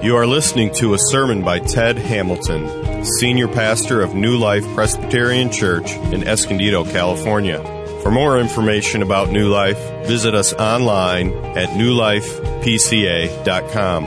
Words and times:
You 0.00 0.14
are 0.14 0.28
listening 0.28 0.72
to 0.74 0.94
a 0.94 0.98
sermon 0.98 1.42
by 1.42 1.58
Ted 1.58 1.98
Hamilton, 1.98 3.04
Senior 3.04 3.48
Pastor 3.48 4.00
of 4.00 4.14
New 4.14 4.36
Life 4.36 4.62
Presbyterian 4.72 5.50
Church 5.50 5.90
in 5.90 6.22
Escondido, 6.22 6.84
California. 6.84 7.60
For 8.04 8.12
more 8.12 8.38
information 8.38 9.02
about 9.02 9.32
New 9.32 9.48
Life, 9.48 9.76
visit 10.06 10.36
us 10.36 10.54
online 10.54 11.34
at 11.56 11.70
newlifepca.com. 11.70 14.04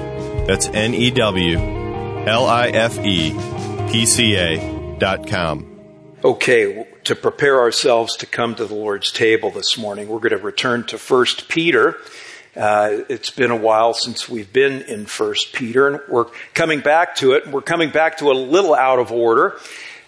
That's 0.47 0.69
N 0.69 0.93
E 0.93 1.11
W 1.11 1.57
L 2.25 2.45
I 2.45 2.69
F 2.69 2.97
E 2.99 3.35
P 3.91 4.05
C 4.05 4.37
A 4.37 4.95
dot 4.97 5.27
com. 5.27 5.67
Okay, 6.23 6.87
to 7.03 7.15
prepare 7.15 7.59
ourselves 7.59 8.15
to 8.17 8.25
come 8.25 8.55
to 8.55 8.65
the 8.65 8.75
Lord's 8.75 9.11
table 9.11 9.51
this 9.51 9.77
morning, 9.77 10.07
we're 10.07 10.19
going 10.19 10.29
to 10.29 10.37
return 10.37 10.85
to 10.85 10.97
1 10.97 11.25
Peter. 11.49 11.97
Uh, 12.55 13.05
it's 13.07 13.29
been 13.29 13.49
a 13.49 13.55
while 13.55 13.93
since 13.93 14.27
we've 14.27 14.51
been 14.51 14.81
in 14.81 15.05
First 15.05 15.53
Peter, 15.53 15.87
and 15.87 16.01
we're 16.09 16.25
coming 16.53 16.81
back 16.81 17.15
to 17.15 17.31
it. 17.31 17.47
We're 17.47 17.61
coming 17.61 17.91
back 17.91 18.17
to 18.17 18.29
a 18.29 18.33
little 18.33 18.75
out 18.75 18.99
of 18.99 19.09
order. 19.09 19.57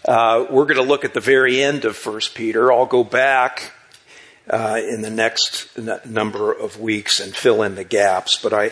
Uh, 0.03 0.45
we're 0.49 0.65
going 0.65 0.75
to 0.75 0.83
look 0.83 1.05
at 1.05 1.13
the 1.13 1.21
very 1.21 1.63
end 1.63 1.85
of 1.85 1.95
First 1.95 2.35
Peter. 2.35 2.69
I'll 2.69 2.85
go 2.85 3.05
back 3.05 3.71
uh, 4.49 4.77
in 4.77 5.01
the 5.01 5.09
next 5.09 5.69
n- 5.77 6.01
number 6.03 6.51
of 6.51 6.81
weeks 6.81 7.21
and 7.21 7.33
fill 7.33 7.63
in 7.63 7.75
the 7.75 7.85
gaps. 7.85 8.35
But 8.35 8.51
I, 8.51 8.65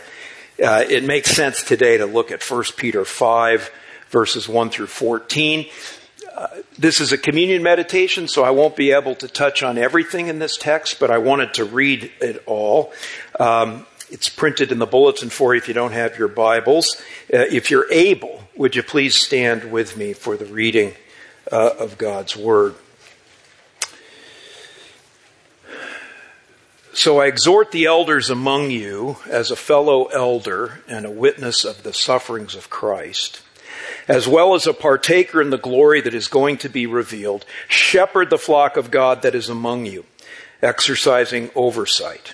uh, 0.62 0.84
it 0.90 1.06
makes 1.06 1.32
sense 1.32 1.64
today 1.64 1.98
to 1.98 2.06
look 2.06 2.30
at 2.30 2.44
First 2.44 2.76
Peter 2.76 3.06
five 3.06 3.72
verses 4.10 4.50
one 4.50 4.70
through 4.70 4.88
fourteen. 4.88 5.68
Uh, 6.36 6.48
this 6.78 7.00
is 7.02 7.12
a 7.12 7.18
communion 7.18 7.62
meditation, 7.62 8.28
so 8.28 8.44
I 8.44 8.52
won't 8.52 8.76
be 8.76 8.92
able 8.92 9.16
to 9.16 9.28
touch 9.28 9.64
on 9.64 9.78
everything 9.78 10.28
in 10.28 10.40
this 10.40 10.58
text, 10.58 11.00
but 11.00 11.12
I 11.12 11.18
wanted 11.18 11.54
to 11.56 11.66
read 11.66 12.12
it 12.22 12.42
all. 12.46 12.94
Um, 13.40 13.86
it's 14.10 14.30
printed 14.30 14.72
in 14.72 14.80
the 14.80 14.86
bulletin 14.86 15.30
for 15.30 15.54
you 15.54 15.60
if 15.60 15.68
you 15.68 15.74
don't 15.74 15.94
have 15.94 16.18
your 16.18 16.28
Bibles. 16.28 17.02
Uh, 17.34 17.38
if 17.38 17.72
you're 17.72 17.92
able, 17.92 18.44
would 18.56 18.76
you 18.76 18.84
please 18.84 19.16
stand 19.16 19.72
with 19.72 19.96
me 19.96 20.14
for 20.14 20.38
the 20.38 20.46
reading 20.46 20.94
uh, 21.52 21.72
of 21.80 21.98
God's 21.98 22.36
Word? 22.36 22.76
So 26.94 27.22
I 27.22 27.28
exhort 27.28 27.72
the 27.72 27.86
elders 27.86 28.30
among 28.30 28.70
you 28.70 29.18
as 29.30 29.50
a 29.50 29.56
fellow 29.56 30.06
elder 30.08 30.82
and 30.88 31.06
a 31.06 31.12
witness 31.12 31.64
of 31.64 31.84
the 31.84 31.94
sufferings 31.94 32.54
of 32.54 32.70
Christ 32.70 33.42
as 34.08 34.28
well 34.28 34.54
as 34.56 34.68
a 34.68 34.74
partaker 34.74 35.42
in 35.42 35.50
the 35.50 35.58
glory 35.58 36.02
that 36.02 36.14
is 36.14 36.28
going 36.28 36.58
to 36.58 36.70
be 36.70 36.86
revealed, 36.86 37.46
shepherd 37.68 38.30
the 38.30 38.38
flock 38.38 38.78
of 38.78 38.92
God 38.92 39.22
that 39.22 39.36
is 39.36 39.50
among 39.50 39.86
you, 39.86 40.06
exercising 40.62 41.50
oversight, 41.56 42.34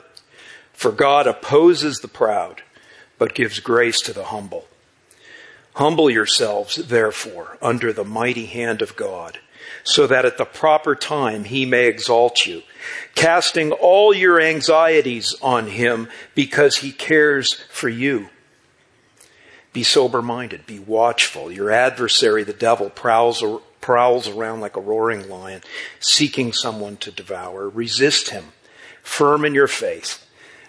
For 0.73 0.91
God 0.91 1.27
opposes 1.27 1.99
the 1.99 2.07
proud, 2.07 2.63
but 3.17 3.35
gives 3.35 3.59
grace 3.59 3.99
to 4.01 4.13
the 4.13 4.25
humble. 4.25 4.65
Humble 5.75 6.09
yourselves, 6.09 6.75
therefore, 6.75 7.57
under 7.61 7.93
the 7.93 8.03
mighty 8.03 8.45
hand 8.45 8.81
of 8.81 8.95
God, 8.95 9.39
so 9.83 10.05
that 10.07 10.25
at 10.25 10.37
the 10.37 10.45
proper 10.45 10.95
time 10.95 11.45
he 11.45 11.65
may 11.65 11.87
exalt 11.87 12.45
you, 12.45 12.63
casting 13.15 13.71
all 13.71 14.13
your 14.13 14.41
anxieties 14.41 15.35
on 15.41 15.67
him 15.67 16.09
because 16.35 16.77
he 16.77 16.91
cares 16.91 17.53
for 17.69 17.87
you. 17.87 18.29
Be 19.73 19.83
sober 19.83 20.21
minded. 20.21 20.65
Be 20.65 20.79
watchful. 20.79 21.51
Your 21.51 21.71
adversary, 21.71 22.43
the 22.43 22.53
devil, 22.53 22.89
prowls, 22.89 23.43
prowls 23.79 24.27
around 24.27 24.59
like 24.59 24.75
a 24.75 24.81
roaring 24.81 25.29
lion, 25.29 25.61
seeking 25.99 26.51
someone 26.51 26.97
to 26.97 27.11
devour. 27.11 27.69
Resist 27.69 28.31
him, 28.31 28.45
firm 29.01 29.45
in 29.45 29.53
your 29.53 29.67
faith, 29.67 30.25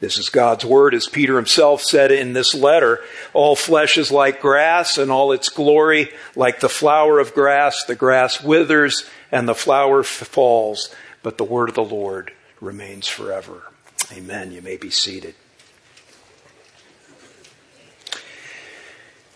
This 0.00 0.16
is 0.16 0.28
God's 0.28 0.64
word, 0.64 0.94
as 0.94 1.08
Peter 1.08 1.36
himself 1.36 1.82
said 1.82 2.12
in 2.12 2.32
this 2.32 2.54
letter. 2.54 3.00
All 3.32 3.56
flesh 3.56 3.98
is 3.98 4.12
like 4.12 4.40
grass, 4.40 4.96
and 4.96 5.10
all 5.10 5.32
its 5.32 5.48
glory 5.48 6.10
like 6.36 6.60
the 6.60 6.68
flower 6.68 7.18
of 7.18 7.34
grass. 7.34 7.84
The 7.84 7.96
grass 7.96 8.42
withers, 8.42 9.04
and 9.32 9.48
the 9.48 9.56
flower 9.56 10.04
falls, 10.04 10.94
but 11.24 11.36
the 11.36 11.44
word 11.44 11.68
of 11.68 11.74
the 11.74 11.82
Lord 11.82 12.32
remains 12.60 13.08
forever. 13.08 13.72
Amen. 14.12 14.52
You 14.52 14.62
may 14.62 14.76
be 14.76 14.90
seated. 14.90 15.34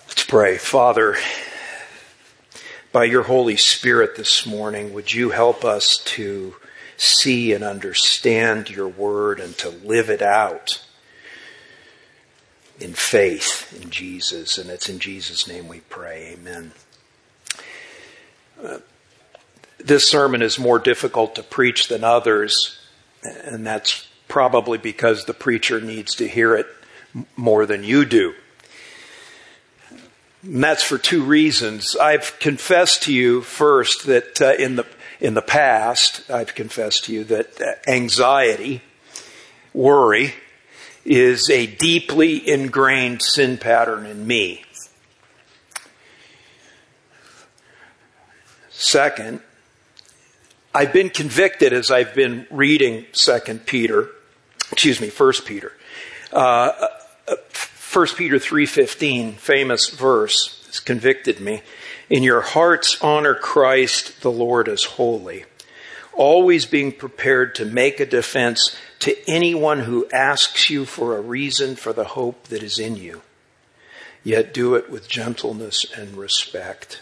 Let's 0.06 0.24
pray. 0.24 0.58
Father, 0.58 1.16
by 2.92 3.04
your 3.04 3.24
Holy 3.24 3.56
Spirit 3.56 4.16
this 4.16 4.46
morning, 4.46 4.94
would 4.94 5.12
you 5.12 5.30
help 5.30 5.64
us 5.64 5.98
to 6.04 6.54
see 7.02 7.52
and 7.52 7.64
understand 7.64 8.70
your 8.70 8.86
word 8.86 9.40
and 9.40 9.58
to 9.58 9.68
live 9.68 10.08
it 10.08 10.22
out 10.22 10.84
in 12.78 12.92
faith 12.92 13.76
in 13.82 13.90
Jesus. 13.90 14.56
And 14.56 14.70
it's 14.70 14.88
in 14.88 15.00
Jesus' 15.00 15.48
name 15.48 15.66
we 15.66 15.80
pray. 15.80 16.36
Amen. 16.38 16.72
Uh, 18.62 18.78
this 19.78 20.08
sermon 20.08 20.42
is 20.42 20.60
more 20.60 20.78
difficult 20.78 21.34
to 21.34 21.42
preach 21.42 21.88
than 21.88 22.04
others, 22.04 22.78
and 23.24 23.66
that's 23.66 24.06
probably 24.28 24.78
because 24.78 25.24
the 25.24 25.34
preacher 25.34 25.80
needs 25.80 26.14
to 26.14 26.28
hear 26.28 26.54
it 26.54 26.66
more 27.34 27.66
than 27.66 27.82
you 27.82 28.04
do. 28.04 28.32
And 30.44 30.62
that's 30.62 30.84
for 30.84 30.98
two 30.98 31.24
reasons. 31.24 31.96
I've 31.96 32.38
confessed 32.38 33.02
to 33.04 33.12
you 33.12 33.42
first 33.42 34.06
that 34.06 34.40
uh, 34.40 34.52
in 34.52 34.76
the 34.76 34.86
in 35.22 35.34
the 35.34 35.40
past, 35.40 36.28
I've 36.28 36.52
confessed 36.56 37.04
to 37.04 37.12
you 37.12 37.22
that 37.24 37.78
anxiety, 37.86 38.82
worry, 39.72 40.34
is 41.04 41.48
a 41.48 41.66
deeply 41.66 42.46
ingrained 42.50 43.22
sin 43.22 43.56
pattern 43.56 44.04
in 44.04 44.26
me. 44.26 44.64
Second, 48.70 49.40
I've 50.74 50.92
been 50.92 51.08
convicted 51.08 51.72
as 51.72 51.92
I've 51.92 52.16
been 52.16 52.48
reading 52.50 53.06
Second 53.12 53.64
Peter, 53.64 54.08
excuse 54.72 55.00
me, 55.00 55.08
First 55.08 55.46
Peter. 55.46 55.72
Uh, 56.32 56.72
uh 57.28 57.36
First 57.50 58.16
Peter 58.16 58.40
three 58.40 58.66
fifteen, 58.66 59.34
famous 59.34 59.90
verse, 59.90 60.64
has 60.66 60.80
convicted 60.80 61.38
me. 61.40 61.62
In 62.12 62.22
your 62.22 62.42
hearts, 62.42 62.98
honor 63.00 63.34
Christ 63.34 64.20
the 64.20 64.30
Lord 64.30 64.68
as 64.68 64.84
holy, 64.84 65.46
always 66.12 66.66
being 66.66 66.92
prepared 66.92 67.54
to 67.54 67.64
make 67.64 68.00
a 68.00 68.04
defense 68.04 68.76
to 68.98 69.16
anyone 69.26 69.78
who 69.80 70.06
asks 70.12 70.68
you 70.68 70.84
for 70.84 71.16
a 71.16 71.22
reason 71.22 71.74
for 71.74 71.94
the 71.94 72.04
hope 72.04 72.48
that 72.48 72.62
is 72.62 72.78
in 72.78 72.96
you. 72.96 73.22
Yet 74.22 74.52
do 74.52 74.74
it 74.74 74.90
with 74.90 75.08
gentleness 75.08 75.86
and 75.96 76.14
respect. 76.14 77.00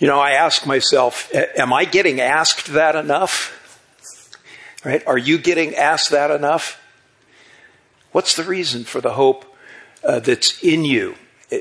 You 0.00 0.08
know, 0.08 0.18
I 0.18 0.32
ask 0.32 0.66
myself, 0.66 1.32
am 1.32 1.72
I 1.72 1.84
getting 1.84 2.20
asked 2.20 2.72
that 2.72 2.96
enough? 2.96 3.78
Right? 4.84 5.06
Are 5.06 5.18
you 5.18 5.38
getting 5.38 5.76
asked 5.76 6.10
that 6.10 6.32
enough? 6.32 6.82
What's 8.10 8.34
the 8.34 8.42
reason 8.42 8.82
for 8.82 9.00
the 9.00 9.12
hope 9.12 9.44
uh, 10.02 10.18
that's 10.18 10.60
in 10.64 10.84
you? 10.84 11.14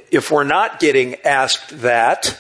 If 0.09 0.31
we're 0.31 0.45
not 0.45 0.79
getting 0.79 1.15
asked 1.25 1.81
that, 1.81 2.39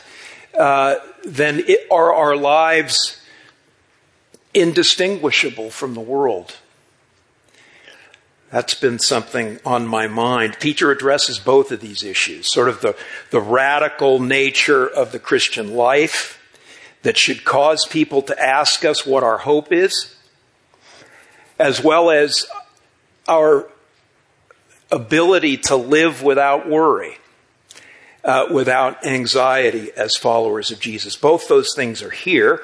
uh, 0.57 0.95
then 1.23 1.59
it, 1.67 1.87
are 1.91 2.13
our 2.13 2.35
lives 2.35 3.21
indistinguishable 4.53 5.69
from 5.69 5.93
the 5.93 5.99
world? 5.99 6.55
That's 8.51 8.73
been 8.73 8.99
something 8.99 9.59
on 9.65 9.87
my 9.87 10.07
mind. 10.07 10.57
Peter 10.59 10.91
addresses 10.91 11.39
both 11.39 11.71
of 11.71 11.79
these 11.79 12.03
issues 12.03 12.51
sort 12.51 12.67
of 12.67 12.81
the, 12.81 12.95
the 13.31 13.39
radical 13.39 14.19
nature 14.19 14.85
of 14.85 15.11
the 15.11 15.19
Christian 15.19 15.73
life 15.73 16.37
that 17.03 17.17
should 17.17 17.43
cause 17.43 17.85
people 17.89 18.21
to 18.23 18.41
ask 18.41 18.85
us 18.85 19.05
what 19.05 19.23
our 19.23 19.39
hope 19.39 19.71
is, 19.71 20.15
as 21.59 21.83
well 21.83 22.11
as 22.11 22.45
our 23.27 23.67
ability 24.91 25.57
to 25.57 25.75
live 25.75 26.21
without 26.21 26.69
worry, 26.69 27.17
uh, 28.23 28.47
without 28.51 29.05
anxiety 29.05 29.91
as 29.95 30.15
followers 30.15 30.71
of 30.71 30.79
Jesus. 30.79 31.15
Both 31.15 31.47
those 31.47 31.73
things 31.75 32.01
are 32.01 32.11
here. 32.11 32.63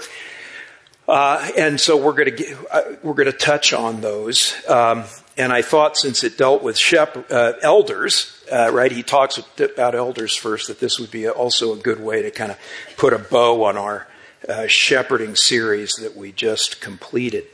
Uh, 1.08 1.50
and 1.58 1.80
so 1.80 1.96
we're 1.96 2.14
going 2.14 2.36
to 2.36 2.68
uh, 2.70 2.96
we're 3.02 3.14
going 3.14 3.32
to 3.32 3.38
touch 3.38 3.72
on 3.74 4.02
those. 4.02 4.54
Um, 4.68 5.06
and 5.38 5.54
I 5.54 5.62
thought 5.62 5.96
since 5.96 6.24
it 6.24 6.38
dealt 6.38 6.64
with 6.64 6.78
shep- 6.78 7.32
uh, 7.32 7.54
elders, 7.62 8.44
uh, 8.52 8.72
right? 8.74 8.92
He 8.92 9.04
talks 9.04 9.38
about 9.38 9.96
elders 9.96 10.36
first. 10.36 10.68
That 10.68 10.80
this 10.80 11.00
would 11.00 11.12
be 11.12 11.30
also 11.30 11.74
a 11.74 11.78
good 11.78 12.02
way 12.02 12.24
to 12.24 12.32
kind 12.32 12.52
of 12.52 12.58
put 12.98 13.14
a 13.14 13.20
bow 13.20 13.64
on 13.64 13.78
our 13.78 14.08
uh, 14.50 14.68
shepherding 14.68 15.36
series 15.36 15.94
that 15.96 16.18
we 16.18 16.32
just 16.32 16.82
completed. 16.82 17.46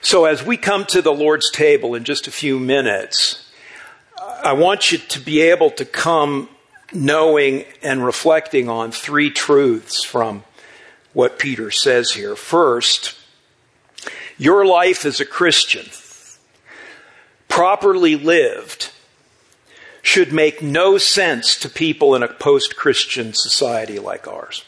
So 0.00 0.26
as 0.26 0.44
we 0.44 0.56
come 0.56 0.84
to 0.86 1.02
the 1.02 1.12
Lord's 1.12 1.50
table 1.50 1.94
in 1.96 2.04
just 2.04 2.28
a 2.28 2.30
few 2.30 2.60
minutes, 2.60 3.45
I 4.42 4.52
want 4.52 4.92
you 4.92 4.98
to 4.98 5.20
be 5.20 5.40
able 5.40 5.70
to 5.72 5.84
come 5.84 6.48
knowing 6.92 7.64
and 7.82 8.04
reflecting 8.04 8.68
on 8.68 8.92
three 8.92 9.30
truths 9.30 10.04
from 10.04 10.44
what 11.12 11.38
Peter 11.38 11.70
says 11.70 12.12
here. 12.12 12.36
First, 12.36 13.16
your 14.38 14.64
life 14.64 15.04
as 15.04 15.20
a 15.20 15.24
Christian 15.24 15.86
properly 17.56 18.16
lived, 18.16 18.90
should 20.02 20.30
make 20.30 20.60
no 20.60 20.98
sense 20.98 21.58
to 21.58 21.70
people 21.70 22.14
in 22.14 22.22
a 22.22 22.28
post 22.28 22.76
Christian 22.76 23.32
society 23.32 23.98
like 23.98 24.28
ours. 24.28 24.62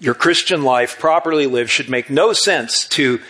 Your 0.00 0.14
Christian 0.14 0.62
life, 0.62 0.98
properly 0.98 1.46
lived, 1.46 1.68
should 1.68 1.90
make 1.90 2.08
no 2.08 2.32
sense 2.32 2.88
to 2.88 3.20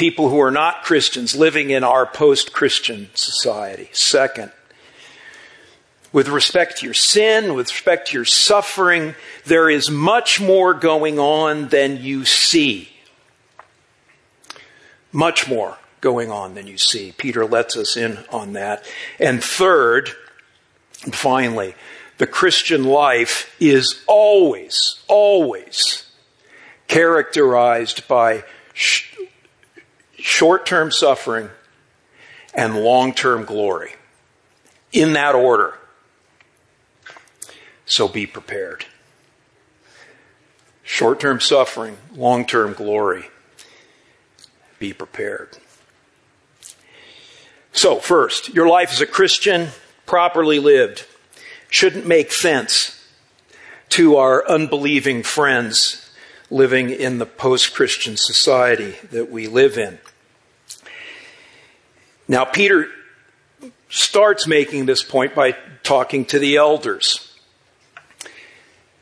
people 0.00 0.30
who 0.30 0.40
are 0.40 0.50
not 0.50 0.82
Christians 0.82 1.36
living 1.36 1.70
in 1.70 1.84
our 1.84 2.06
post 2.06 2.52
Christian 2.52 3.10
society. 3.14 3.90
Second, 3.92 4.50
with 6.12 6.28
respect 6.28 6.78
to 6.78 6.86
your 6.86 6.94
sin, 6.94 7.54
with 7.54 7.68
respect 7.68 8.08
to 8.08 8.14
your 8.14 8.24
suffering, 8.24 9.14
there 9.44 9.70
is 9.70 9.90
much 9.90 10.40
more 10.40 10.74
going 10.74 11.20
on 11.20 11.68
than 11.68 11.98
you 12.02 12.24
see 12.24 12.90
much 15.12 15.48
more 15.48 15.76
going 16.00 16.30
on 16.30 16.54
than 16.54 16.66
you 16.66 16.78
see. 16.78 17.12
Peter 17.16 17.44
lets 17.44 17.76
us 17.76 17.96
in 17.96 18.18
on 18.30 18.52
that. 18.54 18.84
And 19.18 19.42
third, 19.42 20.10
and 21.04 21.14
finally, 21.14 21.74
the 22.18 22.26
Christian 22.26 22.84
life 22.84 23.54
is 23.60 24.02
always, 24.06 25.02
always 25.08 26.06
characterized 26.88 28.06
by 28.08 28.44
short 30.30 30.64
term 30.64 30.92
suffering 30.92 31.50
and 32.54 32.76
long 32.76 33.12
term 33.12 33.44
glory. 33.44 33.92
In 34.92 35.12
that 35.12 35.34
order. 35.34 35.78
So 37.86 38.08
be 38.08 38.26
prepared. 38.26 38.86
Short 40.82 41.20
term 41.20 41.40
suffering, 41.40 41.96
long 42.14 42.44
term 42.46 42.72
glory 42.72 43.26
be 44.78 44.92
prepared. 44.92 45.58
So, 47.72 47.96
first, 47.96 48.48
your 48.48 48.66
life 48.66 48.90
as 48.90 49.00
a 49.00 49.06
Christian, 49.06 49.68
properly 50.06 50.58
lived, 50.58 51.06
shouldn't 51.68 52.06
make 52.06 52.32
sense 52.32 52.96
to 53.90 54.16
our 54.16 54.48
unbelieving 54.48 55.22
friends 55.22 56.10
living 56.50 56.90
in 56.90 57.18
the 57.18 57.26
post 57.26 57.74
Christian 57.74 58.16
society 58.16 58.96
that 59.12 59.30
we 59.30 59.46
live 59.46 59.78
in. 59.78 59.98
Now, 62.30 62.44
Peter 62.44 62.86
starts 63.88 64.46
making 64.46 64.86
this 64.86 65.02
point 65.02 65.34
by 65.34 65.56
talking 65.82 66.24
to 66.26 66.38
the 66.38 66.58
elders. 66.58 67.36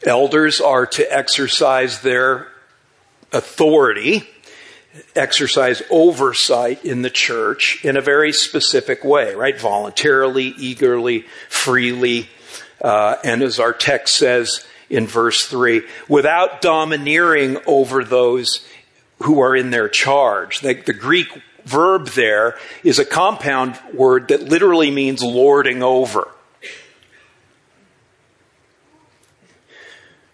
Elders 0.02 0.62
are 0.62 0.86
to 0.86 1.14
exercise 1.14 2.00
their 2.00 2.48
authority 3.30 4.26
exercise 5.14 5.82
oversight 5.90 6.86
in 6.86 7.02
the 7.02 7.10
church 7.10 7.84
in 7.84 7.98
a 7.98 8.00
very 8.00 8.32
specific 8.32 9.04
way, 9.04 9.34
right? 9.34 9.60
Voluntarily, 9.60 10.54
eagerly, 10.56 11.26
freely, 11.50 12.30
uh, 12.80 13.16
and 13.22 13.42
as 13.42 13.60
our 13.60 13.74
text 13.74 14.16
says 14.16 14.66
in 14.88 15.06
verse 15.06 15.46
3, 15.46 15.82
without 16.08 16.62
domineering 16.62 17.58
over 17.66 18.02
those 18.02 18.66
who 19.22 19.40
are 19.40 19.54
in 19.54 19.70
their 19.70 19.88
charge. 19.88 20.60
The, 20.60 20.74
the 20.74 20.94
Greek 20.94 21.28
verb 21.68 22.08
there 22.08 22.58
is 22.82 22.98
a 22.98 23.04
compound 23.04 23.78
word 23.92 24.28
that 24.28 24.42
literally 24.42 24.90
means 24.90 25.22
lording 25.22 25.82
over. 25.82 26.28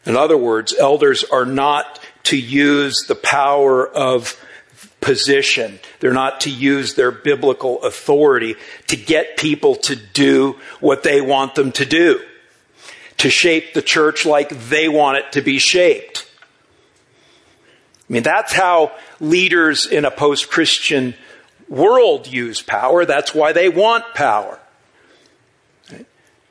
In 0.07 0.17
other 0.17 0.37
words, 0.37 0.75
elders 0.79 1.25
are 1.25 1.47
not 1.47 2.01
to 2.25 2.39
use 2.39 3.05
the 3.09 3.15
power 3.15 3.87
of 3.87 4.39
position. 5.01 5.81
They're 6.01 6.13
not 6.13 6.43
to 6.43 6.51
use 6.51 6.95
their 6.95 7.11
biblical 7.11 7.83
authority 7.83 8.57
to 8.89 8.97
get 8.97 9.37
people 9.37 9.75
to 9.77 9.97
do 9.97 10.57
what 10.81 11.03
they 11.03 11.21
want 11.21 11.55
them 11.55 11.73
to 11.73 11.85
do, 11.85 12.21
to 13.19 13.31
shape 13.31 13.75
the 13.75 13.83
church 13.83 14.25
like 14.25 14.69
they 14.69 14.89
want 14.89 15.19
it 15.19 15.33
to 15.33 15.43
be 15.43 15.59
shaped. 15.59 16.31
I 18.09 18.13
mean, 18.13 18.23
that's 18.23 18.53
how 18.53 18.93
leaders 19.21 19.87
in 19.87 20.05
a 20.05 20.11
post 20.11 20.51
Christian 20.51 21.15
world 21.69 22.27
use 22.27 22.63
power. 22.63 23.05
That's 23.05 23.35
why 23.35 23.53
they 23.53 23.69
want 23.69 24.15
power. 24.15 24.59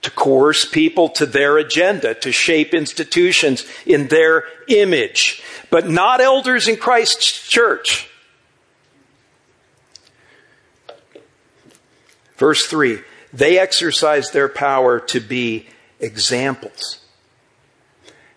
To 0.02 0.12
coerce 0.12 0.66
people 0.66 1.10
to 1.10 1.26
their 1.26 1.58
agenda, 1.58 2.14
to 2.16 2.32
shape 2.32 2.74
institutions 2.74 3.66
in 3.86 4.08
their 4.10 4.44
image. 4.68 5.42
But 5.70 5.90
not 5.90 6.20
elders 6.20 6.68
in 6.68 6.76
Christ's 6.76 7.48
church. 7.48 8.10
Verse 12.38 12.66
3 12.68 13.00
they 13.34 13.58
exercise 13.58 14.30
their 14.30 14.48
power 14.48 15.00
to 15.00 15.20
be 15.20 15.68
examples, 16.00 17.00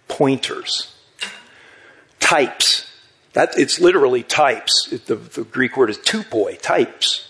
pointers, 0.08 0.94
types. 2.18 2.85
That, 3.36 3.58
it's 3.58 3.78
literally 3.78 4.22
types. 4.22 4.88
The, 4.88 5.16
the 5.16 5.44
Greek 5.44 5.76
word 5.76 5.90
is 5.90 5.98
tupoi, 5.98 6.58
types. 6.58 7.28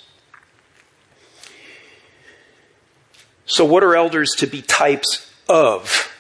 So, 3.45 3.65
what 3.65 3.83
are 3.83 3.97
elders 3.97 4.31
to 4.37 4.47
be 4.47 4.63
types 4.63 5.29
of? 5.49 6.13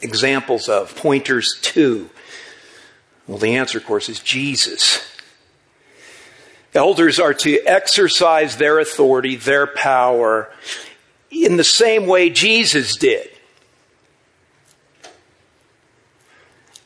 Examples 0.00 0.68
of, 0.68 0.96
pointers 0.96 1.60
to? 1.62 2.10
Well, 3.28 3.38
the 3.38 3.54
answer, 3.54 3.78
of 3.78 3.86
course, 3.86 4.08
is 4.08 4.18
Jesus. 4.18 5.08
Elders 6.74 7.20
are 7.20 7.34
to 7.34 7.60
exercise 7.60 8.56
their 8.56 8.80
authority, 8.80 9.36
their 9.36 9.68
power, 9.68 10.50
in 11.30 11.56
the 11.56 11.62
same 11.62 12.08
way 12.08 12.30
Jesus 12.30 12.96
did. 12.96 13.30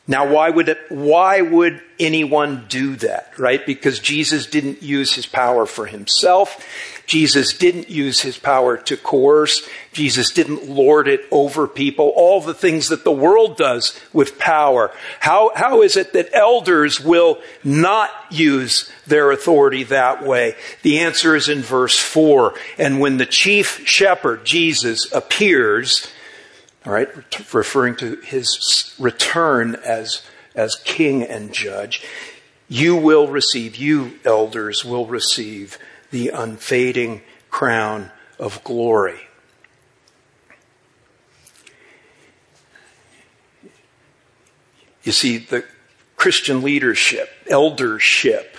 Now, 0.09 0.27
why 0.27 0.49
would, 0.49 0.69
it, 0.69 0.79
why 0.89 1.41
would 1.41 1.83
anyone 1.99 2.65
do 2.67 2.95
that, 2.95 3.31
right? 3.37 3.63
Because 3.63 3.99
Jesus 3.99 4.47
didn't 4.47 4.81
use 4.81 5.13
his 5.13 5.27
power 5.27 5.67
for 5.67 5.85
himself. 5.85 6.65
Jesus 7.05 7.53
didn't 7.53 7.91
use 7.91 8.21
his 8.21 8.39
power 8.39 8.75
to 8.75 8.97
coerce. 8.97 9.69
Jesus 9.93 10.31
didn't 10.31 10.67
lord 10.67 11.07
it 11.07 11.27
over 11.29 11.67
people. 11.67 12.11
All 12.15 12.41
the 12.41 12.55
things 12.55 12.89
that 12.89 13.03
the 13.03 13.11
world 13.11 13.55
does 13.55 13.99
with 14.11 14.39
power. 14.39 14.91
How, 15.19 15.51
how 15.53 15.83
is 15.83 15.95
it 15.95 16.13
that 16.13 16.33
elders 16.33 16.99
will 16.99 17.39
not 17.63 18.09
use 18.31 18.91
their 19.05 19.29
authority 19.29 19.83
that 19.83 20.25
way? 20.25 20.55
The 20.81 21.01
answer 21.01 21.35
is 21.35 21.49
in 21.49 21.61
verse 21.61 21.99
4. 21.99 22.55
And 22.79 22.99
when 22.99 23.17
the 23.17 23.27
chief 23.27 23.87
shepherd, 23.87 24.43
Jesus, 24.43 25.11
appears, 25.13 26.11
all 26.89 26.95
right, 26.95 27.53
referring 27.53 27.95
to 27.95 28.15
his 28.15 28.95
return 28.97 29.75
as, 29.85 30.23
as 30.55 30.73
king 30.73 31.21
and 31.21 31.53
judge, 31.53 32.03
you 32.67 32.95
will 32.95 33.27
receive, 33.27 33.75
you 33.75 34.19
elders 34.25 34.83
will 34.83 35.05
receive 35.05 35.77
the 36.09 36.29
unfading 36.29 37.21
crown 37.51 38.09
of 38.39 38.63
glory. 38.63 39.19
You 45.03 45.11
see, 45.11 45.37
the 45.37 45.63
Christian 46.15 46.63
leadership, 46.63 47.29
eldership, 47.47 48.57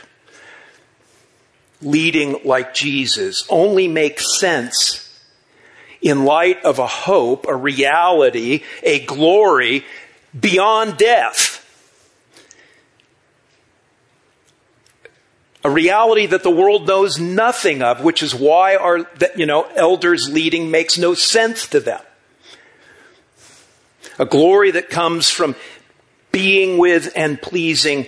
leading 1.83 2.39
like 2.45 2.75
Jesus 2.75 3.45
only 3.51 3.89
makes 3.89 4.39
sense 4.39 5.10
in 6.03 6.25
light 6.25 6.63
of 6.65 6.79
a 6.79 6.87
hope, 6.87 7.47
a 7.47 7.55
reality, 7.55 8.63
a 8.83 9.05
glory 9.05 9.85
beyond 10.39 10.97
death. 10.97 11.59
A 15.63 15.71
reality 15.71 16.27
that 16.27 16.43
the 16.43 16.51
world 16.51 16.89
knows 16.89 17.19
nothing 17.19 17.83
of, 17.83 18.03
which 18.03 18.23
is 18.23 18.35
why 18.35 18.77
our, 18.77 19.07
you 19.37 19.45
know, 19.45 19.65
elders 19.75 20.29
leading 20.31 20.71
makes 20.71 20.97
no 20.97 21.13
sense 21.13 21.67
to 21.69 21.81
them. 21.81 22.01
A 24.19 24.25
glory 24.25 24.71
that 24.71 24.89
comes 24.89 25.29
from 25.29 25.55
being 26.33 26.79
with 26.79 27.13
and 27.15 27.41
pleasing 27.41 28.07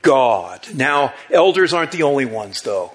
God. 0.00 0.66
Now, 0.74 1.12
elders 1.30 1.74
aren't 1.74 1.92
the 1.92 2.04
only 2.04 2.24
ones, 2.24 2.62
though 2.62 2.92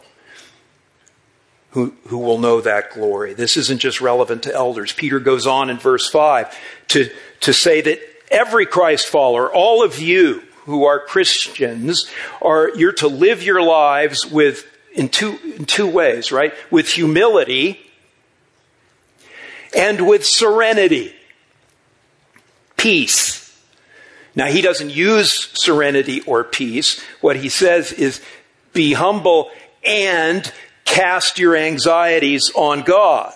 who, 1.72 1.94
who 2.08 2.18
will 2.18 2.40
know 2.40 2.62
that 2.62 2.92
glory. 2.94 3.34
This 3.34 3.58
isn't 3.58 3.80
just 3.80 4.02
relevant 4.02 4.44
to 4.44 4.54
elders. 4.54 4.92
Peter 4.92 5.20
goes 5.20 5.46
on 5.46 5.70
in 5.70 5.78
verse 5.78 6.10
5 6.10 6.56
to, 6.90 7.12
to 7.42 7.54
say 7.54 7.82
that 7.82 8.00
every 8.32 8.66
Christ 8.66 9.08
follower, 9.08 9.52
all 9.54 9.84
of 9.84 10.00
you 10.00 10.44
who 10.66 10.86
are 10.86 11.00
Christians, 11.00 12.10
are, 12.42 12.76
you're 12.76 12.94
to 12.94 13.08
live 13.08 13.44
your 13.44 13.62
lives 13.62 14.26
with, 14.26 14.66
in 14.94 15.10
two, 15.10 15.38
in 15.58 15.66
two 15.66 15.88
ways, 15.88 16.32
right? 16.32 16.54
With 16.72 16.90
humility 16.90 17.80
and 19.76 20.08
with 20.08 20.26
serenity. 20.26 21.14
Peace. 22.78 23.40
Now, 24.36 24.48
he 24.48 24.62
doesn't 24.62 24.92
use 24.92 25.50
serenity 25.54 26.22
or 26.22 26.44
peace. 26.44 27.04
What 27.22 27.36
he 27.36 27.50
says 27.50 27.92
is 27.92 28.22
be 28.74 28.94
humble 28.94 29.52
and 29.84 30.52
cast 30.90 31.40
your 31.40 31.56
anxieties 31.56 32.52
on 32.56 32.82
God. 32.82 33.34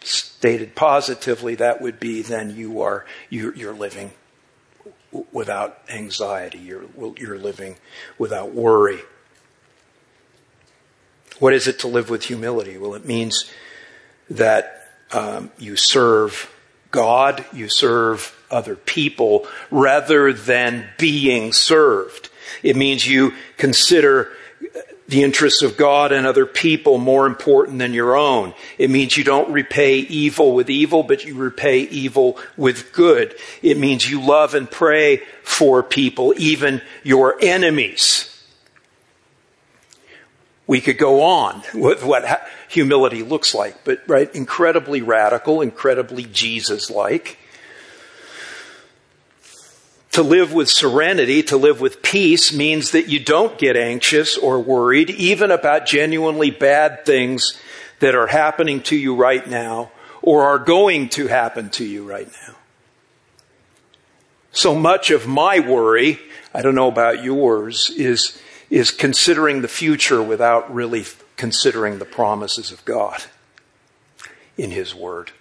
Stated 0.00 0.74
positively, 0.74 1.54
that 1.54 1.80
would 1.80 1.98
be 1.98 2.22
then 2.22 2.54
you 2.54 2.82
are 2.82 3.06
you're, 3.30 3.54
you're 3.54 3.72
living 3.72 4.12
without 5.32 5.78
anxiety. 5.88 6.58
You're 6.58 6.84
you're 7.16 7.38
living 7.38 7.76
without 8.18 8.52
worry. 8.52 9.00
What 11.38 11.52
is 11.52 11.66
it 11.66 11.78
to 11.80 11.88
live 11.88 12.10
with 12.10 12.24
humility? 12.24 12.78
Well, 12.78 12.94
it 12.94 13.04
means 13.04 13.50
that 14.30 14.90
um, 15.12 15.50
you 15.58 15.76
serve 15.76 16.52
God, 16.90 17.44
you 17.52 17.68
serve 17.68 18.34
other 18.50 18.76
people, 18.76 19.46
rather 19.70 20.32
than 20.32 20.88
being 20.98 21.52
served. 21.52 22.30
It 22.62 22.76
means 22.76 23.06
you 23.06 23.34
consider 23.56 24.32
the 25.08 25.22
interests 25.22 25.62
of 25.62 25.76
God 25.76 26.10
and 26.10 26.26
other 26.26 26.46
people 26.46 26.98
more 26.98 27.26
important 27.26 27.78
than 27.78 27.94
your 27.94 28.16
own. 28.16 28.54
It 28.76 28.90
means 28.90 29.16
you 29.16 29.22
don't 29.22 29.52
repay 29.52 29.98
evil 29.98 30.52
with 30.52 30.68
evil, 30.68 31.04
but 31.04 31.24
you 31.24 31.36
repay 31.36 31.80
evil 31.80 32.38
with 32.56 32.92
good. 32.92 33.36
It 33.62 33.78
means 33.78 34.10
you 34.10 34.20
love 34.20 34.54
and 34.54 34.68
pray 34.68 35.22
for 35.44 35.82
people, 35.82 36.34
even 36.36 36.82
your 37.04 37.36
enemies. 37.40 38.32
We 40.66 40.80
could 40.80 40.98
go 40.98 41.22
on 41.22 41.62
with 41.72 42.02
what 42.02 42.48
humility 42.68 43.22
looks 43.22 43.54
like, 43.54 43.84
but 43.84 44.02
right, 44.08 44.34
incredibly 44.34 45.02
radical, 45.02 45.60
incredibly 45.60 46.24
Jesus-like. 46.24 47.38
To 50.16 50.22
live 50.22 50.54
with 50.54 50.70
serenity, 50.70 51.42
to 51.42 51.58
live 51.58 51.82
with 51.82 52.00
peace 52.00 52.50
means 52.50 52.92
that 52.92 53.06
you 53.06 53.20
don't 53.20 53.58
get 53.58 53.76
anxious 53.76 54.38
or 54.38 54.58
worried 54.58 55.10
even 55.10 55.50
about 55.50 55.84
genuinely 55.84 56.50
bad 56.50 57.04
things 57.04 57.60
that 57.98 58.14
are 58.14 58.28
happening 58.28 58.80
to 58.84 58.96
you 58.96 59.14
right 59.14 59.46
now 59.46 59.90
or 60.22 60.44
are 60.44 60.58
going 60.58 61.10
to 61.10 61.26
happen 61.26 61.68
to 61.68 61.84
you 61.84 62.02
right 62.02 62.28
now. 62.46 62.54
So 64.52 64.74
much 64.74 65.10
of 65.10 65.26
my 65.26 65.60
worry, 65.60 66.18
I 66.54 66.62
don't 66.62 66.74
know 66.74 66.88
about 66.88 67.22
yours, 67.22 67.90
is, 67.90 68.40
is 68.70 68.90
considering 68.90 69.60
the 69.60 69.68
future 69.68 70.22
without 70.22 70.74
really 70.74 71.04
considering 71.36 71.98
the 71.98 72.06
promises 72.06 72.72
of 72.72 72.82
God 72.86 73.24
in 74.56 74.70
His 74.70 74.94
Word. 74.94 75.32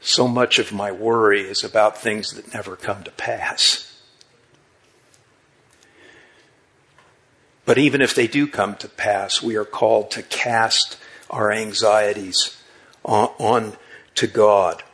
So 0.00 0.28
much 0.28 0.58
of 0.58 0.72
my 0.72 0.92
worry 0.92 1.42
is 1.42 1.64
about 1.64 1.98
things 1.98 2.32
that 2.32 2.54
never 2.54 2.76
come 2.76 3.02
to 3.04 3.10
pass. 3.10 4.00
But 7.64 7.78
even 7.78 8.00
if 8.00 8.14
they 8.14 8.28
do 8.28 8.46
come 8.46 8.76
to 8.76 8.88
pass, 8.88 9.42
we 9.42 9.56
are 9.56 9.64
called 9.64 10.10
to 10.12 10.22
cast 10.22 10.96
our 11.28 11.50
anxieties 11.50 12.56
on, 13.04 13.30
on 13.38 13.76
to 14.14 14.26
God. 14.28 14.84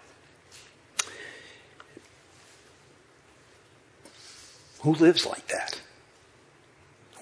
Who 4.80 4.94
lives 4.94 5.26
like 5.26 5.48
that? 5.48 5.80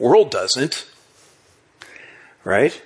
world 0.00 0.30
doesn't. 0.30 0.86
Right? 2.42 2.82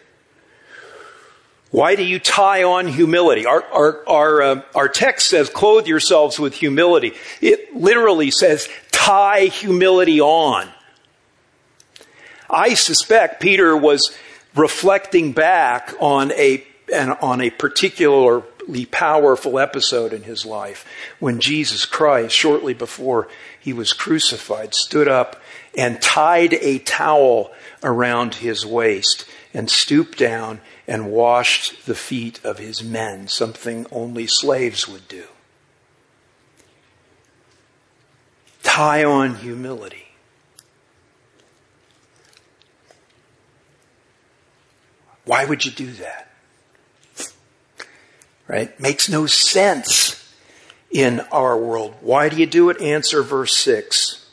Why 1.74 1.96
do 1.96 2.04
you 2.04 2.20
tie 2.20 2.62
on 2.62 2.86
humility? 2.86 3.46
Our, 3.46 3.64
our, 3.64 4.08
our, 4.08 4.42
uh, 4.42 4.62
our 4.76 4.88
text 4.88 5.26
says, 5.26 5.50
clothe 5.50 5.88
yourselves 5.88 6.38
with 6.38 6.54
humility. 6.54 7.14
It 7.40 7.74
literally 7.74 8.30
says, 8.30 8.68
tie 8.92 9.46
humility 9.46 10.20
on. 10.20 10.68
I 12.48 12.74
suspect 12.74 13.40
Peter 13.40 13.76
was 13.76 14.16
reflecting 14.54 15.32
back 15.32 15.92
on 15.98 16.30
a, 16.34 16.64
on 17.20 17.40
a 17.40 17.50
particularly 17.50 18.86
powerful 18.86 19.58
episode 19.58 20.12
in 20.12 20.22
his 20.22 20.46
life 20.46 20.86
when 21.18 21.40
Jesus 21.40 21.86
Christ, 21.86 22.36
shortly 22.36 22.74
before 22.74 23.26
he 23.58 23.72
was 23.72 23.92
crucified, 23.92 24.76
stood 24.76 25.08
up 25.08 25.42
and 25.76 26.00
tied 26.00 26.54
a 26.54 26.78
towel 26.78 27.50
around 27.82 28.36
his 28.36 28.64
waist 28.64 29.24
and 29.52 29.68
stooped 29.68 30.18
down 30.18 30.60
and 30.86 31.10
washed 31.10 31.86
the 31.86 31.94
feet 31.94 32.44
of 32.44 32.58
his 32.58 32.82
men, 32.82 33.28
something 33.28 33.86
only 33.90 34.26
slaves 34.26 34.86
would 34.86 35.08
do. 35.08 35.24
Tie 38.62 39.04
on 39.04 39.36
humility. 39.36 40.08
Why 45.24 45.44
would 45.44 45.64
you 45.64 45.70
do 45.70 45.90
that? 45.92 46.30
Right? 48.46 48.78
Makes 48.78 49.08
no 49.08 49.26
sense 49.26 50.32
in 50.90 51.20
our 51.32 51.56
world. 51.56 51.94
Why 52.00 52.28
do 52.28 52.36
you 52.36 52.46
do 52.46 52.68
it? 52.68 52.80
Answer 52.80 53.22
verse 53.22 53.56
6. 53.56 54.23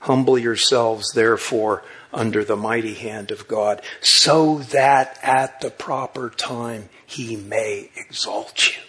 Humble 0.00 0.38
yourselves, 0.38 1.12
therefore, 1.12 1.82
under 2.12 2.44
the 2.44 2.56
mighty 2.56 2.94
hand 2.94 3.30
of 3.30 3.48
God, 3.48 3.82
so 4.00 4.58
that 4.70 5.18
at 5.22 5.60
the 5.60 5.70
proper 5.70 6.30
time 6.30 6.88
he 7.06 7.36
may 7.36 7.90
exalt 7.96 8.68
you. 8.68 8.82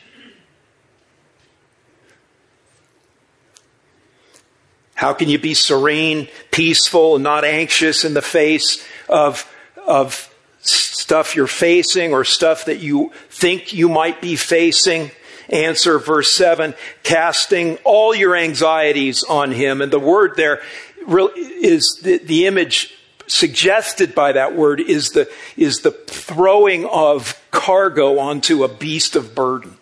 How 4.99 5.13
can 5.13 5.29
you 5.29 5.39
be 5.39 5.53
serene, 5.53 6.27
peaceful, 6.51 7.15
and 7.15 7.23
not 7.23 7.45
anxious 7.45 8.03
in 8.03 8.13
the 8.13 8.21
face 8.21 8.85
of, 9.07 9.49
of 9.87 10.29
stuff 10.59 11.37
you're 11.37 11.47
facing 11.47 12.11
or 12.11 12.25
stuff 12.25 12.65
that 12.65 12.79
you 12.79 13.13
think 13.29 13.71
you 13.71 13.87
might 13.87 14.21
be 14.21 14.35
facing? 14.35 15.11
Answer 15.47 15.99
verse 15.99 16.31
7 16.33 16.75
casting 17.01 17.77
all 17.85 18.13
your 18.13 18.35
anxieties 18.35 19.23
on 19.23 19.51
him. 19.51 19.81
And 19.81 19.91
the 19.91 19.99
word 19.99 20.33
there 20.35 20.61
is 21.09 21.99
the, 22.03 22.17
the 22.19 22.45
image 22.45 22.93
suggested 23.27 24.15
by 24.15 24.31
that 24.33 24.55
word 24.55 24.79
is 24.79 25.09
the, 25.09 25.29
is 25.55 25.81
the 25.81 25.91
throwing 25.91 26.85
of 26.85 27.41
cargo 27.51 28.19
onto 28.19 28.63
a 28.63 28.67
beast 28.67 29.15
of 29.15 29.35
burden. 29.35 29.77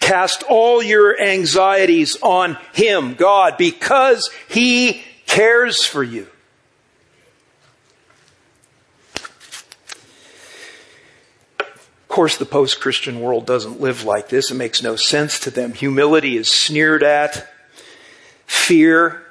Cast 0.00 0.42
all 0.48 0.82
your 0.82 1.18
anxieties 1.20 2.16
on 2.22 2.58
Him, 2.72 3.14
God, 3.14 3.56
because 3.56 4.30
He 4.48 5.02
cares 5.26 5.84
for 5.84 6.02
you. 6.02 6.26
Of 11.60 12.08
course, 12.08 12.36
the 12.36 12.44
post 12.44 12.80
Christian 12.80 13.20
world 13.20 13.46
doesn't 13.46 13.80
live 13.80 14.04
like 14.04 14.28
this. 14.28 14.50
It 14.50 14.54
makes 14.54 14.82
no 14.82 14.96
sense 14.96 15.40
to 15.40 15.50
them. 15.50 15.72
Humility 15.72 16.36
is 16.36 16.50
sneered 16.50 17.02
at. 17.02 17.48
Fear 18.44 19.21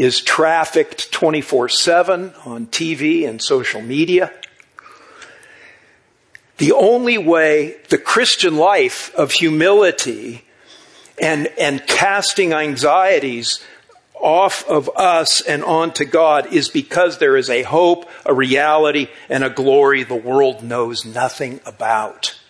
is 0.00 0.22
trafficked 0.22 1.12
24 1.12 1.68
7 1.68 2.32
on 2.46 2.66
TV 2.68 3.28
and 3.28 3.42
social 3.42 3.82
media. 3.82 4.32
The 6.56 6.72
only 6.72 7.18
way 7.18 7.76
the 7.90 7.98
Christian 7.98 8.56
life 8.56 9.14
of 9.14 9.32
humility 9.32 10.42
and, 11.20 11.48
and 11.58 11.86
casting 11.86 12.54
anxieties 12.54 13.62
off 14.14 14.66
of 14.70 14.88
us 14.96 15.42
and 15.42 15.62
onto 15.62 16.06
God 16.06 16.50
is 16.50 16.70
because 16.70 17.18
there 17.18 17.36
is 17.36 17.50
a 17.50 17.62
hope, 17.62 18.08
a 18.24 18.32
reality, 18.32 19.08
and 19.28 19.44
a 19.44 19.50
glory 19.50 20.02
the 20.02 20.14
world 20.14 20.62
knows 20.62 21.04
nothing 21.04 21.60
about. 21.66 22.40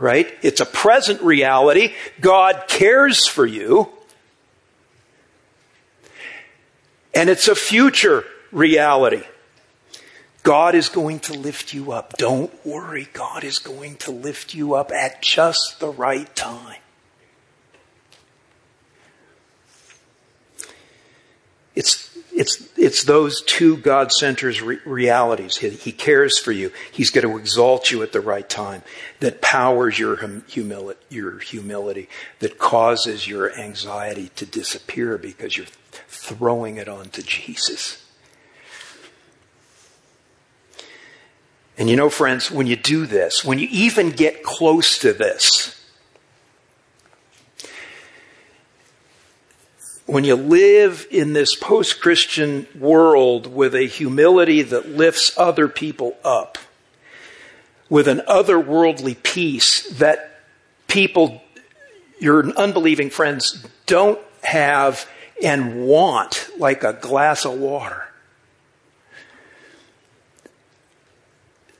Right? 0.00 0.36
It's 0.42 0.60
a 0.60 0.66
present 0.66 1.22
reality. 1.22 1.94
God 2.20 2.64
cares 2.66 3.28
for 3.28 3.46
you. 3.46 3.93
And 7.14 7.30
it's 7.30 7.48
a 7.48 7.54
future 7.54 8.24
reality. 8.50 9.22
God 10.42 10.74
is 10.74 10.90
going 10.90 11.20
to 11.20 11.32
lift 11.32 11.72
you 11.72 11.92
up. 11.92 12.18
Don't 12.18 12.52
worry. 12.66 13.08
God 13.12 13.44
is 13.44 13.58
going 13.58 13.96
to 13.98 14.10
lift 14.10 14.54
you 14.54 14.74
up 14.74 14.92
at 14.92 15.22
just 15.22 15.80
the 15.80 15.88
right 15.88 16.34
time. 16.36 16.76
It's, 21.74 22.16
it's, 22.32 22.68
it's 22.76 23.04
those 23.04 23.42
two 23.42 23.78
God 23.78 24.12
centers 24.12 24.60
re- 24.60 24.78
realities. 24.84 25.56
He, 25.56 25.70
he, 25.70 25.92
cares 25.92 26.38
for 26.38 26.52
you. 26.52 26.70
He's 26.92 27.10
going 27.10 27.26
to 27.26 27.38
exalt 27.38 27.90
you 27.90 28.02
at 28.02 28.12
the 28.12 28.20
right 28.20 28.48
time. 28.48 28.82
That 29.20 29.40
powers 29.40 29.98
your, 29.98 30.16
hum, 30.16 30.44
humility, 30.46 31.00
your 31.08 31.38
humility. 31.38 32.08
That 32.40 32.58
causes 32.58 33.26
your 33.26 33.58
anxiety 33.58 34.30
to 34.36 34.46
disappear 34.46 35.18
because 35.18 35.56
you're 35.56 35.66
throwing 36.24 36.78
it 36.78 36.88
onto 36.88 37.22
Jesus. 37.22 38.02
And 41.76 41.90
you 41.90 41.96
know, 41.96 42.08
friends, 42.08 42.50
when 42.50 42.66
you 42.66 42.76
do 42.76 43.04
this, 43.04 43.44
when 43.44 43.58
you 43.58 43.68
even 43.70 44.10
get 44.10 44.42
close 44.42 44.98
to 44.98 45.12
this, 45.12 45.84
when 50.06 50.24
you 50.24 50.34
live 50.36 51.06
in 51.10 51.32
this 51.32 51.56
post 51.56 52.00
Christian 52.00 52.66
world 52.78 53.52
with 53.52 53.74
a 53.74 53.86
humility 53.86 54.62
that 54.62 54.88
lifts 54.88 55.36
other 55.36 55.68
people 55.68 56.16
up, 56.24 56.56
with 57.90 58.08
an 58.08 58.22
otherworldly 58.28 59.22
peace 59.22 59.88
that 59.98 60.40
people, 60.88 61.42
your 62.18 62.46
unbelieving 62.52 63.10
friends, 63.10 63.66
don't 63.86 64.20
have 64.42 65.08
and 65.42 65.86
want 65.86 66.48
like 66.58 66.84
a 66.84 66.92
glass 66.92 67.44
of 67.44 67.52
water. 67.52 68.04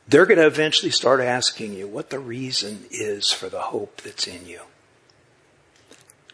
They're 0.06 0.26
going 0.26 0.38
to 0.38 0.46
eventually 0.46 0.90
start 0.90 1.20
asking 1.20 1.75
you 1.75 1.88
what 1.88 2.11
the 2.11 2.18
reason 2.18 2.84
is 2.90 3.32
for 3.32 3.49
the 3.49 3.61
hope 3.61 4.02
that's 4.02 4.26
in 4.26 4.46
you. 4.46 4.61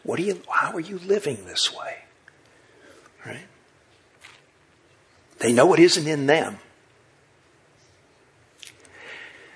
What 0.03 0.19
are 0.19 0.23
you, 0.23 0.41
how 0.49 0.73
are 0.73 0.79
you 0.79 0.99
living 0.99 1.45
this 1.45 1.73
way? 1.73 1.99
Right? 3.25 3.45
They 5.39 5.53
know 5.53 5.73
it 5.73 5.79
isn't 5.79 6.07
in 6.07 6.25
them. 6.25 6.57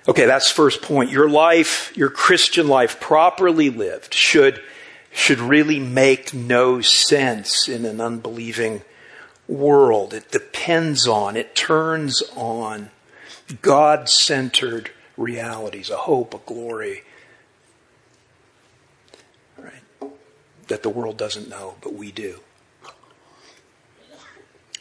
Okay, 0.07 0.25
that's 0.25 0.51
first 0.51 0.81
point. 0.81 1.09
Your 1.09 1.27
life, 1.27 1.91
your 1.97 2.09
Christian 2.09 2.67
life, 2.67 2.99
properly 2.99 3.71
lived, 3.71 4.13
should, 4.13 4.61
should 5.15 5.39
really 5.39 5.79
make 5.79 6.33
no 6.33 6.81
sense 6.81 7.69
in 7.69 7.85
an 7.85 8.01
unbelieving 8.01 8.81
world. 9.47 10.13
It 10.13 10.29
depends 10.29 11.07
on, 11.07 11.37
it 11.37 11.55
turns 11.55 12.21
on 12.35 12.89
God 13.61 14.09
centered 14.09 14.91
realities, 15.15 15.89
a 15.89 15.95
hope, 15.95 16.33
a 16.33 16.39
glory, 16.39 17.03
that 20.67 20.83
the 20.83 20.89
world 20.89 21.15
doesn't 21.15 21.47
know, 21.47 21.75
but 21.81 21.93
we 21.93 22.11
do. 22.11 22.41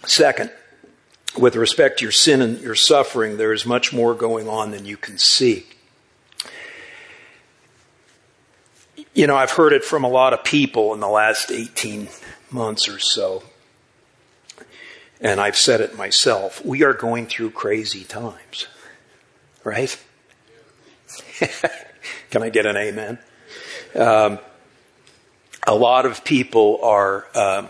Second, 0.05 0.51
with 1.39 1.55
respect 1.55 2.01
to 2.01 2.05
your 2.05 2.13
sin 2.13 2.43
and 2.43 2.61
your 2.61 2.75
suffering, 2.75 3.37
there 3.37 3.53
is 3.53 3.65
much 3.65 3.93
more 3.93 4.15
going 4.15 4.49
on 4.49 4.73
than 4.73 4.85
you 4.85 4.97
can 4.97 5.17
see. 5.17 5.67
You 9.15 9.29
know, 9.29 9.37
I've 9.37 9.53
heard 9.53 9.73
it 9.73 9.85
from 9.85 10.03
a 10.03 10.09
lot 10.09 10.33
of 10.33 10.43
people 10.43 10.93
in 10.93 10.99
the 10.99 11.09
last 11.09 11.53
18 11.53 12.09
months 12.51 12.89
or 12.89 12.99
so, 12.99 13.45
and 15.21 15.41
I've 15.41 15.57
said 15.57 15.81
it 15.81 15.97
myself. 15.97 16.65
We 16.65 16.83
are 16.83 16.93
going 16.93 17.27
through 17.27 17.51
crazy 17.51 18.03
times, 18.03 18.67
right? 19.63 19.97
Can 22.31 22.43
I 22.43 22.49
get 22.49 22.67
an 22.67 22.77
amen? 22.77 23.19
Um, 23.95 24.41
a 25.65 25.77
lot 25.77 26.07
of 26.07 26.25
people 26.25 26.81
are 26.83 27.29
uh, 27.35 27.69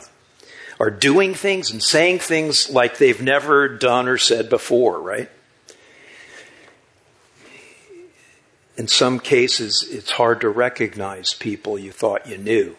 are 0.81 0.91
doing 0.91 1.35
things 1.35 1.71
and 1.71 1.83
saying 1.83 2.21
things 2.21 2.71
like 2.71 2.97
they've 2.97 3.21
never 3.21 3.69
done 3.69 4.09
or 4.09 4.17
said 4.17 4.49
before, 4.49 4.99
right? 4.99 5.29
In 8.77 8.89
some 8.89 9.21
cases, 9.21 9.87
it's 9.89 10.11
hard 10.11 10.41
to 10.41 10.49
recognize 10.49 11.33
people 11.35 11.79
you 11.79 11.93
thought 11.93 12.27
you 12.27 12.39
knew, 12.39 12.77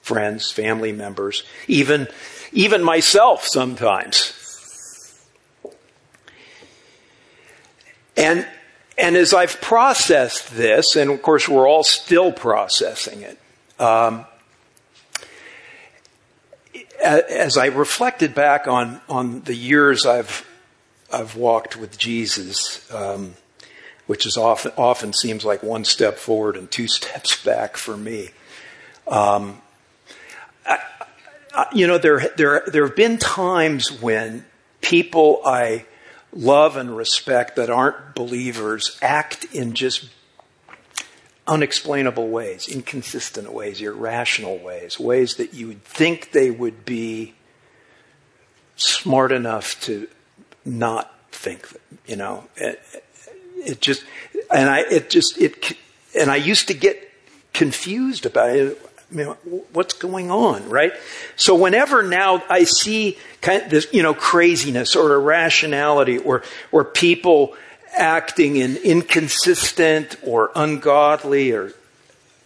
friends, 0.00 0.50
family 0.50 0.92
members, 0.92 1.42
even 1.66 2.08
even 2.52 2.82
myself 2.82 3.44
sometimes. 3.44 4.34
And 8.16 8.46
and 8.96 9.16
as 9.16 9.32
I've 9.32 9.60
processed 9.60 10.56
this, 10.56 10.96
and 10.96 11.10
of 11.10 11.22
course 11.22 11.48
we're 11.48 11.68
all 11.68 11.84
still 11.84 12.32
processing 12.32 13.22
it, 13.22 13.38
um, 13.80 14.26
as 17.02 17.56
I 17.56 17.66
reflected 17.66 18.34
back 18.34 18.66
on, 18.66 19.00
on 19.08 19.42
the 19.42 19.54
years 19.54 20.04
I've, 20.04 20.46
I've 21.12 21.36
walked 21.36 21.76
with 21.76 21.96
Jesus, 21.96 22.92
um, 22.92 23.34
which 24.08 24.26
is 24.26 24.36
often, 24.36 24.72
often 24.76 25.12
seems 25.12 25.44
like 25.44 25.62
one 25.62 25.84
step 25.84 26.18
forward 26.18 26.56
and 26.56 26.68
two 26.68 26.88
steps 26.88 27.40
back 27.44 27.76
for 27.76 27.96
me. 27.96 28.30
Um, 29.06 29.60
I, 30.66 30.78
I, 31.54 31.66
you 31.72 31.86
know, 31.86 31.98
there, 31.98 32.28
there, 32.36 32.64
there 32.66 32.86
have 32.86 32.96
been 32.96 33.18
times 33.18 33.92
when 33.92 34.44
people 34.80 35.40
I 35.44 35.84
love 36.32 36.76
and 36.76 36.96
respect 36.96 37.56
that 37.56 37.70
aren't 37.70 38.14
believers 38.14 38.98
act 39.02 39.46
in 39.54 39.74
just 39.74 40.08
unexplainable 41.46 42.28
ways, 42.28 42.66
inconsistent 42.66 43.52
ways, 43.52 43.80
irrational 43.80 44.58
ways, 44.58 44.98
ways 44.98 45.36
that 45.36 45.52
you 45.52 45.68
would 45.68 45.84
think 45.84 46.32
they 46.32 46.50
would 46.50 46.84
be 46.84 47.34
smart 48.76 49.32
enough 49.32 49.78
to 49.82 50.08
not 50.64 51.12
think, 51.30 51.66
you 52.06 52.16
know. 52.16 52.48
It, 53.58 53.80
just, 53.80 54.04
and 54.54 54.68
I, 54.68 54.80
it 54.80 55.10
just, 55.10 55.38
it, 55.38 55.76
and 56.18 56.30
I 56.30 56.36
used 56.36 56.68
to 56.68 56.74
get 56.74 57.10
confused 57.52 58.26
about 58.26 58.50
it. 58.50 58.80
I 59.10 59.14
mean, 59.14 59.26
what's 59.72 59.94
going 59.94 60.30
on, 60.30 60.68
right? 60.68 60.92
So 61.36 61.54
whenever 61.54 62.02
now 62.02 62.42
I 62.48 62.64
see 62.64 63.16
kind 63.40 63.62
of 63.62 63.70
this, 63.70 63.86
you 63.92 64.02
know, 64.02 64.14
craziness 64.14 64.94
or 64.94 65.14
irrationality 65.14 66.18
or, 66.18 66.42
or 66.72 66.84
people 66.84 67.56
acting 67.96 68.56
in 68.56 68.76
inconsistent 68.76 70.16
or 70.22 70.50
ungodly 70.54 71.52
or 71.52 71.72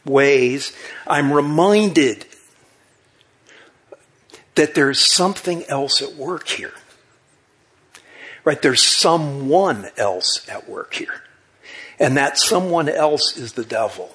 ways, 0.04 0.72
I'm 1.06 1.32
reminded 1.32 2.26
that 4.54 4.74
there's 4.74 5.00
something 5.00 5.64
else 5.64 6.02
at 6.02 6.14
work 6.14 6.48
here. 6.48 6.74
Right? 8.44 8.60
There's 8.60 8.82
someone 8.82 9.88
else 9.96 10.46
at 10.48 10.68
work 10.68 10.94
here. 10.94 11.22
And 11.98 12.16
that 12.16 12.38
someone 12.38 12.88
else 12.88 13.36
is 13.36 13.52
the 13.52 13.64
devil. 13.64 14.14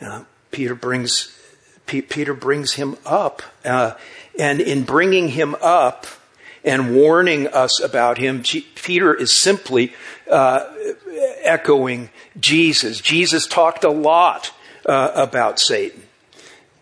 Uh, 0.00 0.24
Peter 0.50 0.74
brings 0.74 1.36
P- 1.86 2.02
Peter 2.02 2.34
brings 2.34 2.74
him 2.74 2.96
up, 3.04 3.42
uh, 3.64 3.94
and 4.38 4.60
in 4.60 4.84
bringing 4.84 5.28
him 5.28 5.56
up, 5.60 6.06
and 6.62 6.94
warning 6.94 7.48
us 7.48 7.80
about 7.80 8.18
him. 8.18 8.42
G- 8.42 8.66
Peter 8.76 9.12
is 9.12 9.32
simply 9.32 9.92
uh, 10.30 10.72
echoing 11.42 12.10
Jesus. 12.38 13.00
Jesus 13.00 13.46
talked 13.46 13.82
a 13.82 13.90
lot 13.90 14.52
uh, 14.86 15.10
about 15.14 15.58
Satan 15.58 16.02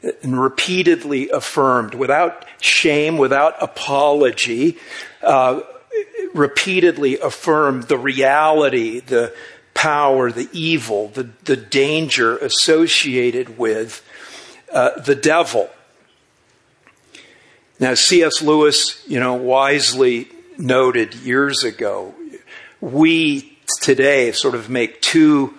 and 0.03 0.41
repeatedly 0.41 1.29
affirmed 1.31 1.95
without 1.95 2.45
shame, 2.61 3.19
without 3.19 3.55
apology, 3.61 4.79
uh, 5.23 5.61
repeatedly 6.35 7.19
affirmed 7.19 7.85
the 7.85 7.99
reality, 7.99 9.01
the 9.01 9.35
power, 9.75 10.31
the 10.31 10.49
evil, 10.53 11.09
the, 11.09 11.29
the 11.45 11.57
danger 11.57 12.37
associated 12.39 13.59
with 13.59 14.05
uh, 14.73 15.01
the 15.01 15.15
devil. 15.15 15.69
Now, 17.81 17.95
C.S. 17.95 18.43
Lewis, 18.43 19.05
you 19.07 19.21
know, 19.21 19.35
wisely 19.35 20.29
noted 20.57 21.15
years 21.15 21.63
ago, 21.63 22.15
we 22.81 23.57
today 23.81 24.33
sort 24.33 24.55
of 24.55 24.69
make 24.69 25.01
two 25.01 25.55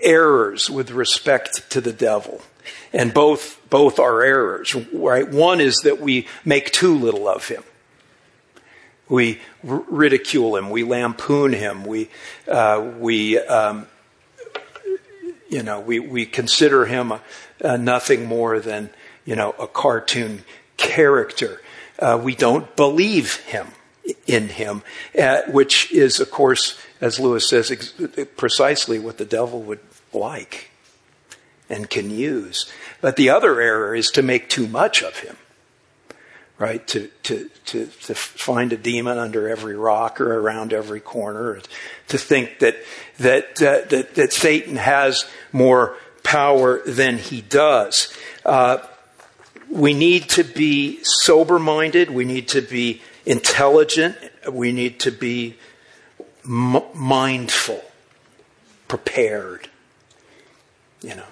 errors 0.00 0.70
with 0.70 0.90
respect 0.90 1.70
to 1.70 1.80
the 1.80 1.92
devil. 1.92 2.40
And 2.94 3.12
both, 3.12 3.60
both 3.70 3.98
are 3.98 4.22
errors, 4.22 4.72
right? 4.92 5.28
One 5.28 5.60
is 5.60 5.78
that 5.78 6.00
we 6.00 6.28
make 6.44 6.70
too 6.70 6.96
little 6.96 7.28
of 7.28 7.48
him. 7.48 7.64
We 9.08 9.40
r- 9.68 9.82
ridicule 9.88 10.56
him. 10.56 10.70
We 10.70 10.84
lampoon 10.84 11.52
him. 11.52 11.84
We, 11.84 12.08
uh, 12.46 12.92
we, 13.00 13.36
um, 13.40 13.88
you 15.48 15.64
know, 15.64 15.80
we, 15.80 15.98
we 15.98 16.24
consider 16.24 16.86
him 16.86 17.10
a, 17.10 17.20
a 17.60 17.76
nothing 17.76 18.26
more 18.26 18.60
than, 18.60 18.90
you 19.24 19.34
know, 19.34 19.56
a 19.58 19.66
cartoon 19.66 20.44
character. 20.76 21.60
Uh, 21.98 22.20
we 22.22 22.36
don't 22.36 22.76
believe 22.76 23.38
him 23.40 23.66
in 24.28 24.50
him, 24.50 24.82
uh, 25.18 25.42
which 25.48 25.90
is, 25.92 26.20
of 26.20 26.30
course, 26.30 26.78
as 27.00 27.18
Lewis 27.18 27.48
says, 27.48 27.72
ex- 27.72 27.92
precisely 28.36 29.00
what 29.00 29.18
the 29.18 29.24
devil 29.24 29.60
would 29.62 29.80
like 30.12 30.70
and 31.68 31.88
can 31.88 32.10
use. 32.10 32.70
But 33.00 33.16
the 33.16 33.30
other 33.30 33.60
error 33.60 33.94
is 33.94 34.10
to 34.12 34.22
make 34.22 34.48
too 34.48 34.66
much 34.66 35.02
of 35.02 35.18
him, 35.20 35.36
right? 36.58 36.86
To, 36.88 37.08
to, 37.24 37.50
to, 37.66 37.86
to 37.86 38.14
find 38.14 38.72
a 38.72 38.76
demon 38.76 39.18
under 39.18 39.48
every 39.48 39.76
rock 39.76 40.20
or 40.20 40.38
around 40.38 40.72
every 40.72 41.00
corner, 41.00 41.60
to 42.08 42.18
think 42.18 42.58
that, 42.60 42.76
that, 43.18 43.62
uh, 43.62 43.88
that, 43.88 44.14
that 44.14 44.32
Satan 44.32 44.76
has 44.76 45.26
more 45.52 45.96
power 46.22 46.82
than 46.86 47.18
he 47.18 47.40
does. 47.40 48.12
Uh, 48.44 48.78
we 49.70 49.94
need 49.94 50.28
to 50.30 50.44
be 50.44 51.00
sober 51.02 51.58
minded. 51.58 52.10
We 52.10 52.24
need 52.24 52.48
to 52.48 52.60
be 52.60 53.02
intelligent. 53.26 54.16
We 54.50 54.72
need 54.72 55.00
to 55.00 55.10
be 55.10 55.56
m- 56.44 56.82
mindful, 56.94 57.82
prepared. 58.88 59.68
You 61.02 61.16
know, 61.16 61.26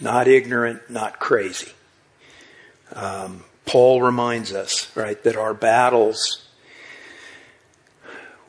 not 0.00 0.28
ignorant, 0.28 0.90
not 0.90 1.18
crazy. 1.18 1.72
Um, 2.92 3.44
Paul 3.64 4.02
reminds 4.02 4.52
us, 4.52 4.94
right, 4.96 5.20
that 5.24 5.36
our 5.36 5.54
battles, 5.54 6.46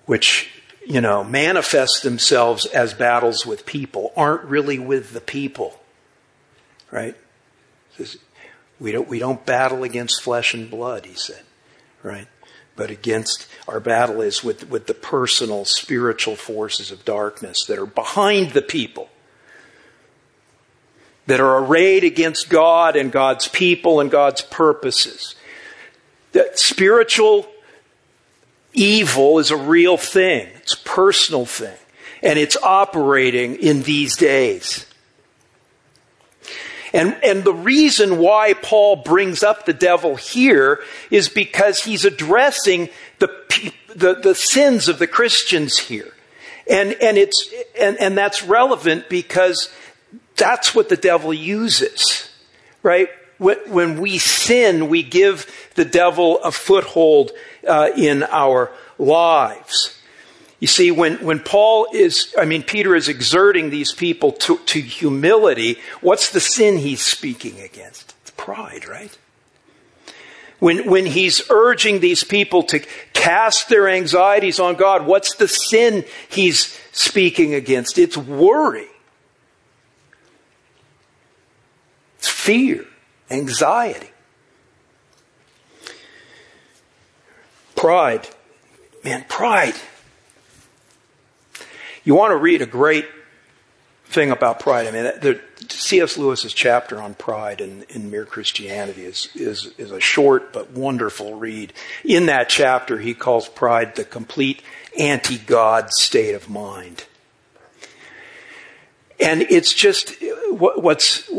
which, 0.05 0.49
you 0.85 1.01
know, 1.01 1.23
manifest 1.23 2.03
themselves 2.03 2.65
as 2.67 2.93
battles 2.93 3.45
with 3.45 3.65
people, 3.65 4.13
aren't 4.15 4.43
really 4.43 4.77
with 4.77 5.13
the 5.13 5.21
people, 5.21 5.79
right? 6.91 7.15
We 8.79 8.91
don't, 8.91 9.07
we 9.07 9.19
don't 9.19 9.43
battle 9.45 9.83
against 9.83 10.21
flesh 10.21 10.53
and 10.53 10.69
blood, 10.69 11.05
he 11.05 11.15
said, 11.15 11.41
right? 12.03 12.27
But 12.75 12.91
against 12.91 13.47
our 13.67 13.79
battle 13.79 14.21
is 14.21 14.43
with, 14.43 14.69
with 14.69 14.85
the 14.85 14.93
personal 14.93 15.65
spiritual 15.65 16.35
forces 16.35 16.91
of 16.91 17.03
darkness 17.03 17.65
that 17.65 17.79
are 17.79 17.87
behind 17.87 18.51
the 18.51 18.61
people, 18.61 19.09
that 21.27 21.39
are 21.39 21.63
arrayed 21.63 22.03
against 22.03 22.49
God 22.49 22.95
and 22.95 23.11
God's 23.11 23.47
people 23.47 23.99
and 23.99 24.09
God's 24.09 24.41
purposes. 24.41 25.35
That 26.31 26.57
spiritual 26.57 27.47
evil 28.73 29.39
is 29.39 29.51
a 29.51 29.57
real 29.57 29.97
thing. 29.97 30.47
It's 30.55 30.73
a 30.73 30.83
personal 30.83 31.45
thing. 31.45 31.77
And 32.23 32.39
it's 32.39 32.57
operating 32.57 33.55
in 33.55 33.83
these 33.83 34.15
days. 34.15 34.85
And, 36.93 37.17
and 37.23 37.43
the 37.43 37.53
reason 37.53 38.17
why 38.17 38.53
Paul 38.53 38.97
brings 38.97 39.43
up 39.43 39.65
the 39.65 39.73
devil 39.73 40.15
here 40.15 40.79
is 41.11 41.27
because 41.29 41.83
he's 41.83 42.05
addressing 42.05 42.89
the, 43.19 43.29
the, 43.93 44.15
the 44.15 44.35
sins 44.35 44.87
of 44.87 44.97
the 44.97 45.07
Christians 45.07 45.77
here. 45.77 46.13
And, 46.69 46.93
and, 47.01 47.17
it's, 47.17 47.53
and, 47.79 47.97
and 47.97 48.17
that's 48.17 48.43
relevant 48.43 49.09
because 49.09 49.69
that's 50.37 50.73
what 50.73 50.89
the 50.89 50.97
devil 50.97 51.33
uses, 51.33 52.29
right? 52.83 53.09
When 53.37 53.99
we 53.99 54.17
sin, 54.17 54.89
we 54.89 55.03
give 55.03 55.45
the 55.75 55.85
devil 55.85 56.41
a 56.43 56.51
foothold 56.51 57.31
uh, 57.67 57.89
in 57.95 58.23
our 58.23 58.71
lives. 58.97 59.97
You 60.59 60.67
see, 60.67 60.89
when, 60.89 61.23
when 61.23 61.39
Paul 61.39 61.87
is, 61.93 62.33
I 62.37 62.45
mean, 62.45 62.63
Peter 62.63 62.95
is 62.95 63.09
exerting 63.09 63.69
these 63.69 63.93
people 63.93 64.31
to, 64.33 64.57
to 64.57 64.81
humility, 64.81 65.77
what's 66.01 66.31
the 66.31 66.39
sin 66.39 66.77
he's 66.77 67.01
speaking 67.01 67.59
against? 67.59 68.15
It's 68.21 68.31
pride, 68.31 68.87
right? 68.87 69.15
When, 70.59 70.89
when 70.89 71.05
he's 71.05 71.43
urging 71.51 71.99
these 71.99 72.23
people 72.23 72.63
to 72.63 72.79
cast 73.13 73.69
their 73.69 73.87
anxieties 73.87 74.59
on 74.59 74.75
God, 74.75 75.05
what's 75.05 75.35
the 75.35 75.47
sin 75.47 76.03
he's 76.27 76.75
speaking 76.91 77.53
against? 77.53 77.99
It's 77.99 78.17
worry. 78.17 78.87
It's 82.17 82.29
fear, 82.47 82.85
anxiety. 83.29 84.09
Pride. 87.75 88.27
Man, 89.03 89.25
pride 89.29 89.75
you 92.07 92.15
want 92.15 92.31
to 92.31 92.37
read 92.37 92.61
a 92.61 92.65
great 92.65 93.05
thing 94.05 94.31
about 94.31 94.61
pride. 94.61 94.87
I 94.87 94.91
mean, 94.91 95.03
the, 95.03 95.41
C.S. 95.67 96.17
Lewis's 96.17 96.53
chapter 96.53 97.01
on 97.01 97.15
pride 97.15 97.59
in, 97.59 97.83
in 97.89 98.09
Mere 98.09 98.23
Christianity 98.23 99.03
is, 99.03 99.27
is, 99.35 99.73
is 99.77 99.91
a 99.91 99.99
short 99.99 100.53
but 100.53 100.71
wonderful 100.71 101.35
read. 101.35 101.73
In 102.05 102.27
that 102.27 102.47
chapter, 102.47 102.97
he 102.99 103.13
calls 103.13 103.49
pride 103.49 103.95
the 103.95 104.05
complete 104.05 104.61
anti 104.97 105.37
God 105.37 105.91
state 105.91 106.33
of 106.33 106.49
mind. 106.49 107.03
And 109.19 109.41
it's 109.41 109.73
just 109.73 110.15
what's 110.49 111.29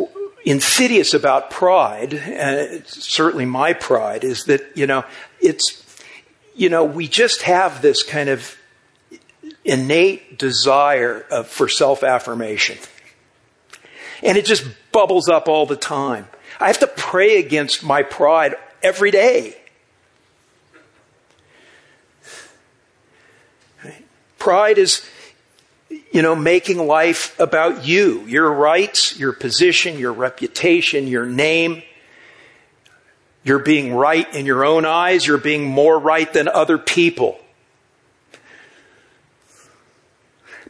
insidious 0.44 1.14
about 1.14 1.50
pride, 1.50 2.14
and 2.14 2.86
certainly 2.86 3.44
my 3.44 3.72
pride, 3.72 4.24
is 4.24 4.44
that, 4.44 4.76
you 4.76 4.86
know, 4.86 5.04
it's, 5.40 5.84
you 6.54 6.68
know, 6.68 6.84
we 6.84 7.08
just 7.08 7.42
have 7.42 7.82
this 7.82 8.02
kind 8.02 8.28
of 8.28 8.56
innate 9.64 10.38
desire 10.38 11.26
of, 11.30 11.48
for 11.48 11.68
self 11.68 12.02
affirmation. 12.02 12.78
And 14.22 14.36
it 14.36 14.46
just 14.46 14.64
bubbles 14.90 15.28
up 15.28 15.48
all 15.48 15.66
the 15.66 15.76
time. 15.76 16.26
I 16.60 16.66
have 16.66 16.80
to 16.80 16.86
pray 16.88 17.38
against 17.38 17.84
my 17.84 18.02
pride 18.02 18.56
every 18.82 19.10
day. 19.10 19.56
Pride 24.38 24.78
is, 24.78 25.04
you 25.90 26.22
know, 26.22 26.34
making 26.34 26.78
life 26.78 27.38
about 27.40 27.86
you, 27.86 28.24
your 28.26 28.52
rights, 28.52 29.18
your 29.18 29.32
position, 29.32 29.98
your 29.98 30.12
reputation, 30.12 31.06
your 31.06 31.26
name. 31.26 31.82
You're 33.44 33.58
being 33.58 33.94
right 33.94 34.32
in 34.34 34.44
your 34.44 34.64
own 34.64 34.84
eyes. 34.84 35.26
You're 35.26 35.38
being 35.38 35.66
more 35.66 35.98
right 35.98 36.30
than 36.32 36.48
other 36.48 36.76
people. 36.76 37.38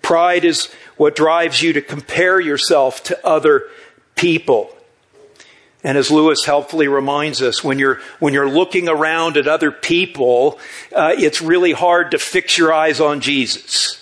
Pride 0.03 0.45
is 0.45 0.67
what 0.97 1.17
drives 1.17 1.61
you 1.61 1.73
to 1.73 1.83
compare 1.83 2.41
yourself 2.41 3.03
to 3.05 3.27
other 3.27 3.65
people. 4.15 4.75
And 5.85 5.97
as 5.97 6.11
Lewis 6.11 6.45
helpfully 6.45 6.89
reminds 6.89 7.41
us, 7.41 7.63
when 7.63 7.79
you're, 7.79 8.01
when 8.19 8.35
you're 8.35 8.49
looking 8.49 8.89
around 8.89 9.37
at 9.37 9.47
other 9.47 9.71
people, 9.71 10.59
uh, 10.95 11.15
it's 11.17 11.41
really 11.41 11.73
hard 11.73 12.11
to 12.13 12.19
fix 12.19 12.59
your 12.59 12.73
eyes 12.73 13.01
on 13.01 13.21
Jesus. 13.21 13.98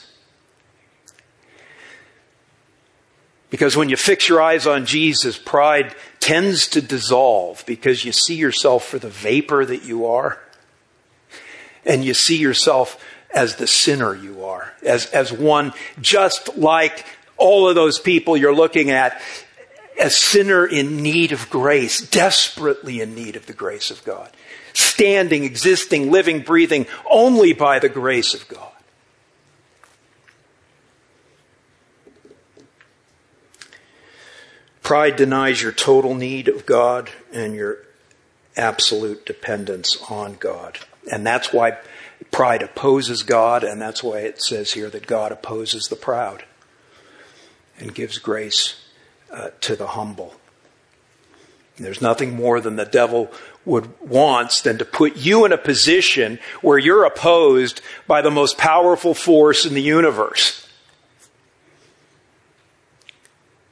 Because 3.50 3.76
when 3.76 3.88
you 3.88 3.96
fix 3.96 4.28
your 4.28 4.42
eyes 4.42 4.66
on 4.66 4.86
Jesus, 4.86 5.38
pride 5.38 5.94
tends 6.18 6.66
to 6.68 6.82
dissolve 6.82 7.62
because 7.66 8.04
you 8.04 8.12
see 8.12 8.34
yourself 8.34 8.86
for 8.86 8.98
the 8.98 9.08
vapor 9.08 9.64
that 9.64 9.84
you 9.84 10.06
are. 10.06 10.40
And 11.84 12.04
you 12.04 12.14
see 12.14 12.36
yourself 12.36 13.02
as 13.32 13.56
the 13.56 13.66
sinner 13.66 14.14
you 14.14 14.44
are, 14.44 14.72
as, 14.82 15.06
as 15.06 15.32
one 15.32 15.72
just 16.00 16.56
like 16.56 17.04
all 17.36 17.68
of 17.68 17.74
those 17.74 17.98
people 17.98 18.36
you're 18.36 18.54
looking 18.54 18.90
at, 18.90 19.20
a 20.00 20.10
sinner 20.10 20.66
in 20.66 21.02
need 21.02 21.32
of 21.32 21.48
grace, 21.48 22.00
desperately 22.00 23.00
in 23.00 23.14
need 23.14 23.36
of 23.36 23.46
the 23.46 23.52
grace 23.52 23.90
of 23.90 24.04
God, 24.04 24.30
standing, 24.72 25.44
existing, 25.44 26.10
living, 26.10 26.40
breathing 26.40 26.86
only 27.08 27.52
by 27.52 27.78
the 27.78 27.88
grace 27.88 28.34
of 28.34 28.46
God. 28.48 28.72
Pride 34.86 35.16
denies 35.16 35.62
your 35.62 35.72
total 35.72 36.14
need 36.14 36.46
of 36.46 36.64
God 36.64 37.10
and 37.32 37.56
your 37.56 37.78
absolute 38.56 39.26
dependence 39.26 40.00
on 40.08 40.34
God. 40.34 40.78
And 41.10 41.26
that's 41.26 41.52
why 41.52 41.78
pride 42.30 42.62
opposes 42.62 43.24
God, 43.24 43.64
and 43.64 43.82
that's 43.82 44.04
why 44.04 44.20
it 44.20 44.40
says 44.40 44.74
here 44.74 44.88
that 44.90 45.08
God 45.08 45.32
opposes 45.32 45.88
the 45.88 45.96
proud 45.96 46.44
and 47.80 47.96
gives 47.96 48.18
grace 48.18 48.80
uh, 49.32 49.48
to 49.62 49.74
the 49.74 49.88
humble. 49.88 50.36
There's 51.78 52.00
nothing 52.00 52.36
more 52.36 52.60
than 52.60 52.76
the 52.76 52.84
devil 52.84 53.32
would 53.64 53.90
wants 54.00 54.62
than 54.62 54.78
to 54.78 54.84
put 54.84 55.16
you 55.16 55.44
in 55.44 55.50
a 55.50 55.58
position 55.58 56.38
where 56.62 56.78
you're 56.78 57.04
opposed 57.04 57.80
by 58.06 58.22
the 58.22 58.30
most 58.30 58.56
powerful 58.56 59.14
force 59.14 59.66
in 59.66 59.74
the 59.74 59.82
universe. 59.82 60.65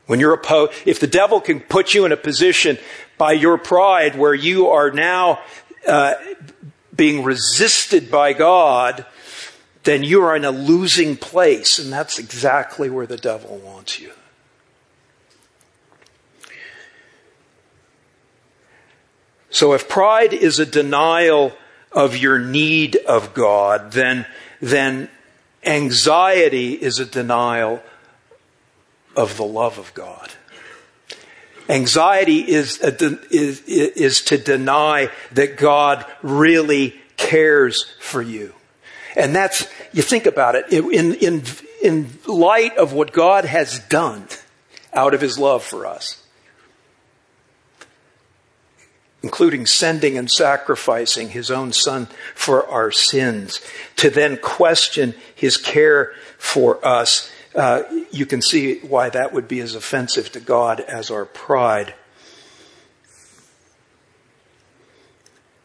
When 0.06 0.20
you're 0.20 0.34
opposed, 0.34 0.72
if 0.84 1.00
the 1.00 1.06
devil 1.06 1.40
can 1.40 1.60
put 1.60 1.94
you 1.94 2.04
in 2.04 2.12
a 2.12 2.16
position 2.16 2.78
by 3.16 3.32
your 3.32 3.56
pride 3.56 4.16
where 4.16 4.34
you 4.34 4.68
are 4.68 4.90
now 4.90 5.40
uh, 5.86 6.14
being 6.94 7.24
resisted 7.24 8.10
by 8.10 8.32
God, 8.34 9.06
then 9.84 10.02
you 10.02 10.22
are 10.22 10.36
in 10.36 10.44
a 10.44 10.50
losing 10.50 11.16
place, 11.16 11.78
and 11.78 11.92
that's 11.92 12.18
exactly 12.18 12.90
where 12.90 13.06
the 13.06 13.16
devil 13.16 13.58
wants 13.58 13.98
you. 13.98 14.12
So 19.50 19.72
if 19.72 19.88
pride 19.88 20.32
is 20.32 20.58
a 20.58 20.66
denial 20.66 21.52
of 21.92 22.16
your 22.16 22.40
need 22.40 22.96
of 22.96 23.34
God, 23.34 23.92
then, 23.92 24.26
then 24.60 25.08
anxiety 25.64 26.72
is 26.72 26.98
a 26.98 27.06
denial 27.06 27.80
of 29.16 29.36
the 29.36 29.44
love 29.44 29.78
of 29.78 29.92
God. 29.94 30.32
Anxiety 31.68 32.40
is, 32.40 32.78
is, 32.80 33.62
is 33.62 34.20
to 34.22 34.36
deny 34.36 35.10
that 35.32 35.56
God 35.56 36.04
really 36.22 36.94
cares 37.16 37.94
for 38.00 38.20
you. 38.20 38.52
And 39.16 39.34
that's, 39.34 39.66
you 39.92 40.02
think 40.02 40.26
about 40.26 40.56
it, 40.56 40.70
in, 40.70 41.14
in, 41.14 41.42
in 41.82 42.10
light 42.26 42.76
of 42.76 42.92
what 42.92 43.12
God 43.12 43.44
has 43.44 43.78
done 43.78 44.26
out 44.92 45.14
of 45.14 45.20
his 45.20 45.38
love 45.38 45.62
for 45.62 45.86
us 45.86 46.24
including 49.24 49.64
sending 49.64 50.18
and 50.18 50.30
sacrificing 50.30 51.30
his 51.30 51.50
own 51.50 51.72
son 51.72 52.06
for 52.34 52.68
our 52.68 52.90
sins, 52.90 53.58
to 53.96 54.10
then 54.10 54.36
question 54.36 55.14
his 55.34 55.56
care 55.56 56.12
for 56.36 56.86
us. 56.86 57.32
Uh, 57.54 57.82
you 58.10 58.26
can 58.26 58.42
see 58.42 58.80
why 58.80 59.08
that 59.10 59.32
would 59.32 59.46
be 59.46 59.60
as 59.60 59.74
offensive 59.74 60.32
to 60.32 60.40
God 60.40 60.80
as 60.80 61.10
our 61.10 61.24
pride. 61.24 61.94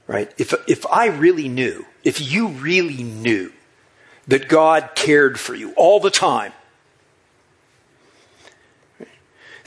Right? 0.08 0.32
If, 0.38 0.54
if 0.68 0.86
I 0.88 1.08
really 1.08 1.50
knew, 1.50 1.86
if 2.04 2.20
you 2.22 2.50
really 2.50 3.04
knew 3.04 3.52
that 4.28 4.48
God 4.48 4.92
cared 4.96 5.40
for 5.40 5.56
you 5.56 5.74
all 5.74 6.00
the 6.00 6.12
time, 6.12 6.54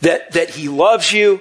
that, 0.00 0.32
that 0.32 0.50
he 0.50 0.68
loves 0.68 1.12
you, 1.12 1.40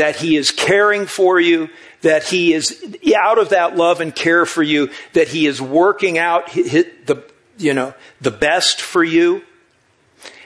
that 0.00 0.16
He 0.16 0.36
is 0.36 0.50
caring 0.50 1.04
for 1.04 1.38
you, 1.38 1.68
that 2.00 2.24
He 2.24 2.54
is 2.54 2.82
out 3.14 3.38
of 3.38 3.50
that 3.50 3.76
love 3.76 4.00
and 4.00 4.14
care 4.14 4.46
for 4.46 4.62
you, 4.62 4.88
that 5.12 5.28
He 5.28 5.46
is 5.46 5.60
working 5.60 6.16
out 6.16 6.50
the, 6.52 7.22
you 7.58 7.74
know, 7.74 7.92
the 8.18 8.30
best 8.30 8.80
for 8.80 9.04
you, 9.04 9.42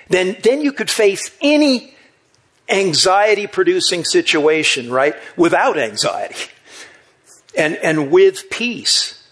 then, 0.08 0.36
then 0.42 0.60
you 0.60 0.72
could 0.72 0.90
face 0.90 1.30
any 1.40 1.94
anxiety 2.68 3.46
producing 3.46 4.04
situation, 4.04 4.90
right? 4.90 5.14
Without 5.36 5.78
anxiety 5.78 6.50
and, 7.56 7.76
and 7.76 8.10
with 8.10 8.50
peace. 8.50 9.22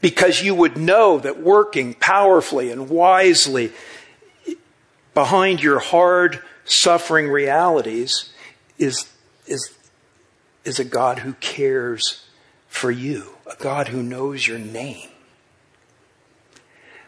Because 0.00 0.42
you 0.42 0.54
would 0.54 0.76
know 0.76 1.18
that 1.18 1.40
working 1.40 1.94
powerfully 1.94 2.70
and 2.70 2.88
wisely 2.88 3.72
behind 5.14 5.62
your 5.62 5.78
hard 5.78 6.42
suffering 6.64 7.28
realities 7.28 8.30
is 8.78 9.08
is, 9.46 9.74
is 10.64 10.78
a 10.78 10.84
God 10.84 11.20
who 11.20 11.34
cares 11.34 12.24
for 12.68 12.90
you, 12.90 13.34
a 13.46 13.56
God 13.56 13.88
who 13.88 14.02
knows 14.02 14.46
your 14.46 14.58
name, 14.58 15.08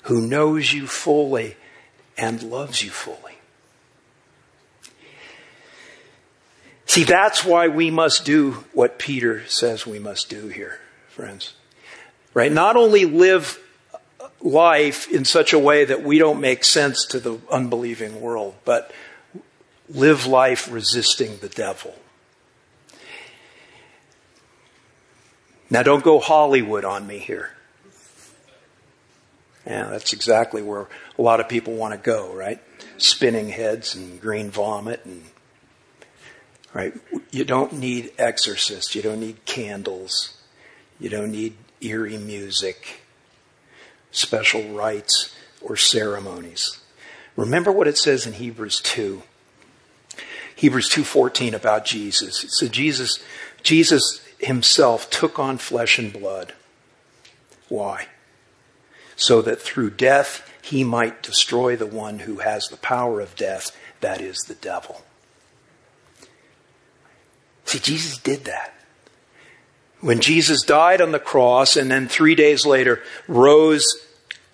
who 0.02 0.20
knows 0.20 0.72
you 0.72 0.86
fully 0.86 1.56
and 2.16 2.42
loves 2.42 2.82
you 2.82 2.90
fully. 2.90 3.34
See, 6.86 7.04
that's 7.04 7.44
why 7.44 7.68
we 7.68 7.90
must 7.90 8.24
do 8.24 8.64
what 8.72 8.98
Peter 8.98 9.46
says 9.46 9.86
we 9.86 9.98
must 9.98 10.28
do 10.28 10.48
here, 10.48 10.78
friends. 11.08 11.54
Right? 12.34 12.52
Not 12.52 12.76
only 12.76 13.04
live 13.04 13.58
life 14.40 15.10
in 15.10 15.24
such 15.24 15.52
a 15.52 15.58
way 15.58 15.84
that 15.84 16.02
we 16.02 16.18
don't 16.18 16.40
make 16.40 16.62
sense 16.62 17.06
to 17.06 17.18
the 17.18 17.38
unbelieving 17.50 18.20
world, 18.20 18.54
but 18.64 18.92
live 19.88 20.26
life 20.26 20.70
resisting 20.70 21.38
the 21.38 21.48
devil. 21.48 21.96
Now, 25.70 25.82
don't 25.82 26.04
go 26.04 26.20
Hollywood 26.20 26.84
on 26.84 27.06
me 27.06 27.18
here. 27.18 27.50
Yeah, 29.66 29.88
that's 29.88 30.12
exactly 30.12 30.62
where 30.62 30.86
a 31.18 31.22
lot 31.22 31.40
of 31.40 31.48
people 31.48 31.74
want 31.74 31.92
to 31.92 31.98
go, 31.98 32.32
right? 32.32 32.60
Spinning 32.96 33.48
heads 33.48 33.94
and 33.94 34.20
green 34.20 34.50
vomit 34.50 35.04
and 35.04 35.24
right. 36.72 36.94
You 37.30 37.44
don't 37.44 37.74
need 37.74 38.12
exorcists. 38.18 38.94
You 38.94 39.02
don't 39.02 39.20
need 39.20 39.44
candles. 39.44 40.36
You 40.98 41.08
don't 41.08 41.30
need 41.30 41.56
eerie 41.80 42.18
music, 42.18 43.02
special 44.10 44.62
rites 44.70 45.34
or 45.60 45.76
ceremonies. 45.76 46.80
Remember 47.36 47.72
what 47.72 47.88
it 47.88 47.98
says 47.98 48.26
in 48.26 48.34
Hebrews 48.34 48.80
2. 48.80 49.22
Hebrews 50.56 50.88
2:14 50.88 51.54
about 51.54 51.84
Jesus. 51.84 52.44
It 52.44 52.50
said 52.50 52.72
Jesus 52.72 53.18
Jesus 53.62 54.20
himself 54.38 55.10
took 55.10 55.38
on 55.38 55.58
flesh 55.58 55.98
and 55.98 56.12
blood. 56.12 56.52
Why? 57.68 58.08
So 59.16 59.42
that 59.42 59.60
through 59.60 59.90
death 59.90 60.48
he 60.64 60.82
might 60.82 61.22
destroy 61.22 61.76
the 61.76 61.84
one 61.84 62.20
who 62.20 62.38
has 62.38 62.68
the 62.68 62.78
power 62.78 63.20
of 63.20 63.36
death, 63.36 63.76
that 64.00 64.22
is 64.22 64.38
the 64.48 64.54
devil. 64.54 65.02
See, 67.66 67.78
Jesus 67.78 68.16
did 68.16 68.44
that. 68.46 68.72
When 70.00 70.20
Jesus 70.20 70.62
died 70.62 71.02
on 71.02 71.12
the 71.12 71.18
cross 71.18 71.76
and 71.76 71.90
then 71.90 72.08
three 72.08 72.34
days 72.34 72.64
later 72.64 73.02
rose 73.28 73.84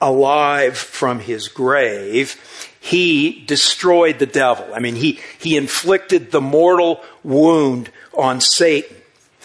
alive 0.01 0.77
from 0.77 1.21
his 1.21 1.47
grave, 1.47 2.35
he 2.81 3.45
destroyed 3.47 4.19
the 4.19 4.27
devil. 4.27 4.67
I 4.75 4.81
mean, 4.81 4.97
he, 4.97 5.21
he 5.39 5.57
inflicted 5.57 6.33
the 6.33 6.41
mortal 6.41 7.05
wound 7.23 7.89
on 8.15 8.41
Satan. 8.41 8.97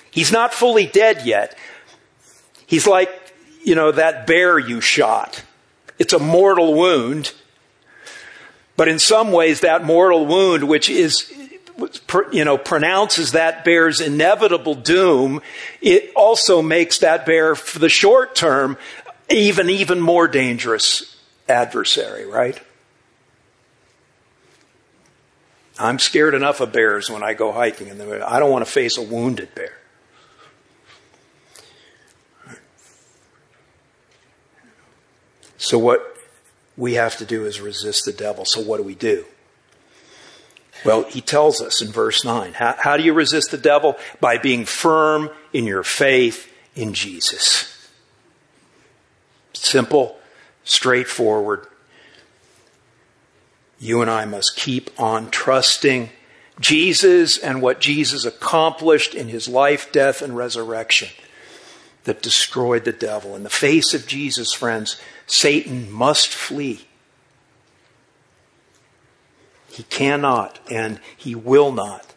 He's 0.09 0.31
not 0.31 0.51
fully 0.51 0.87
dead 0.87 1.27
yet. 1.27 1.55
He's 2.65 2.87
like, 2.87 3.11
you 3.63 3.75
know, 3.75 3.91
that 3.91 4.25
bear 4.25 4.57
you 4.57 4.81
shot. 4.81 5.43
It's 5.97 6.13
a 6.13 6.19
mortal 6.19 6.73
wound. 6.73 7.33
But 8.77 8.87
in 8.87 8.99
some 8.99 9.31
ways, 9.31 9.61
that 9.61 9.85
mortal 9.85 10.25
wound, 10.25 10.65
which 10.65 10.89
is, 10.89 11.31
you 12.31 12.43
know, 12.43 12.57
pronounces 12.57 13.31
that 13.31 13.63
bear's 13.63 14.01
inevitable 14.01 14.75
doom, 14.75 15.41
it 15.81 16.11
also 16.15 16.61
makes 16.61 16.99
that 16.99 17.25
bear, 17.25 17.55
for 17.55 17.79
the 17.79 17.89
short 17.89 18.35
term, 18.35 18.77
even, 19.29 19.69
even 19.69 20.01
more 20.01 20.27
dangerous 20.27 21.15
adversary, 21.47 22.25
right? 22.25 22.59
I'm 25.79 25.99
scared 25.99 26.33
enough 26.33 26.61
of 26.61 26.71
bears 26.71 27.09
when 27.09 27.23
I 27.23 27.33
go 27.33 27.51
hiking, 27.51 27.89
and 27.89 28.01
I 28.23 28.39
don't 28.39 28.51
want 28.51 28.65
to 28.65 28.71
face 28.71 28.97
a 28.97 29.01
wounded 29.01 29.55
bear. 29.55 29.77
So, 35.65 35.79
what 35.79 36.15
we 36.77 36.93
have 36.93 37.17
to 37.17 37.25
do 37.25 37.47
is 37.47 37.59
resist 37.59 38.05
the 38.05 38.13
devil. 38.13 38.45
So, 38.45 38.61
what 38.61 38.77
do 38.77 38.83
we 38.83 38.93
do? 38.93 39.25
Well, 40.85 41.05
he 41.05 41.21
tells 41.21 41.59
us 41.59 41.81
in 41.81 41.91
verse 41.91 42.23
9. 42.23 42.53
How, 42.53 42.75
how 42.77 42.97
do 42.97 43.03
you 43.03 43.13
resist 43.13 43.49
the 43.49 43.57
devil? 43.57 43.95
By 44.19 44.37
being 44.37 44.65
firm 44.65 45.31
in 45.53 45.65
your 45.65 45.81
faith 45.81 46.53
in 46.75 46.93
Jesus. 46.93 47.89
Simple, 49.53 50.19
straightforward. 50.65 51.65
You 53.79 54.03
and 54.03 54.11
I 54.11 54.25
must 54.25 54.55
keep 54.55 54.91
on 54.99 55.31
trusting 55.31 56.11
Jesus 56.59 57.39
and 57.39 57.59
what 57.59 57.81
Jesus 57.81 58.23
accomplished 58.23 59.15
in 59.15 59.29
his 59.29 59.47
life, 59.47 59.91
death, 59.91 60.21
and 60.21 60.37
resurrection 60.37 61.09
that 62.05 62.21
destroyed 62.21 62.85
the 62.85 62.91
devil. 62.91 63.35
In 63.35 63.43
the 63.43 63.49
face 63.49 63.93
of 63.93 64.07
Jesus, 64.07 64.53
friends, 64.53 64.99
Satan 65.27 65.91
must 65.91 66.29
flee. 66.29 66.87
He 69.69 69.83
cannot 69.83 70.59
and 70.71 70.99
he 71.17 71.35
will 71.35 71.71
not 71.71 72.13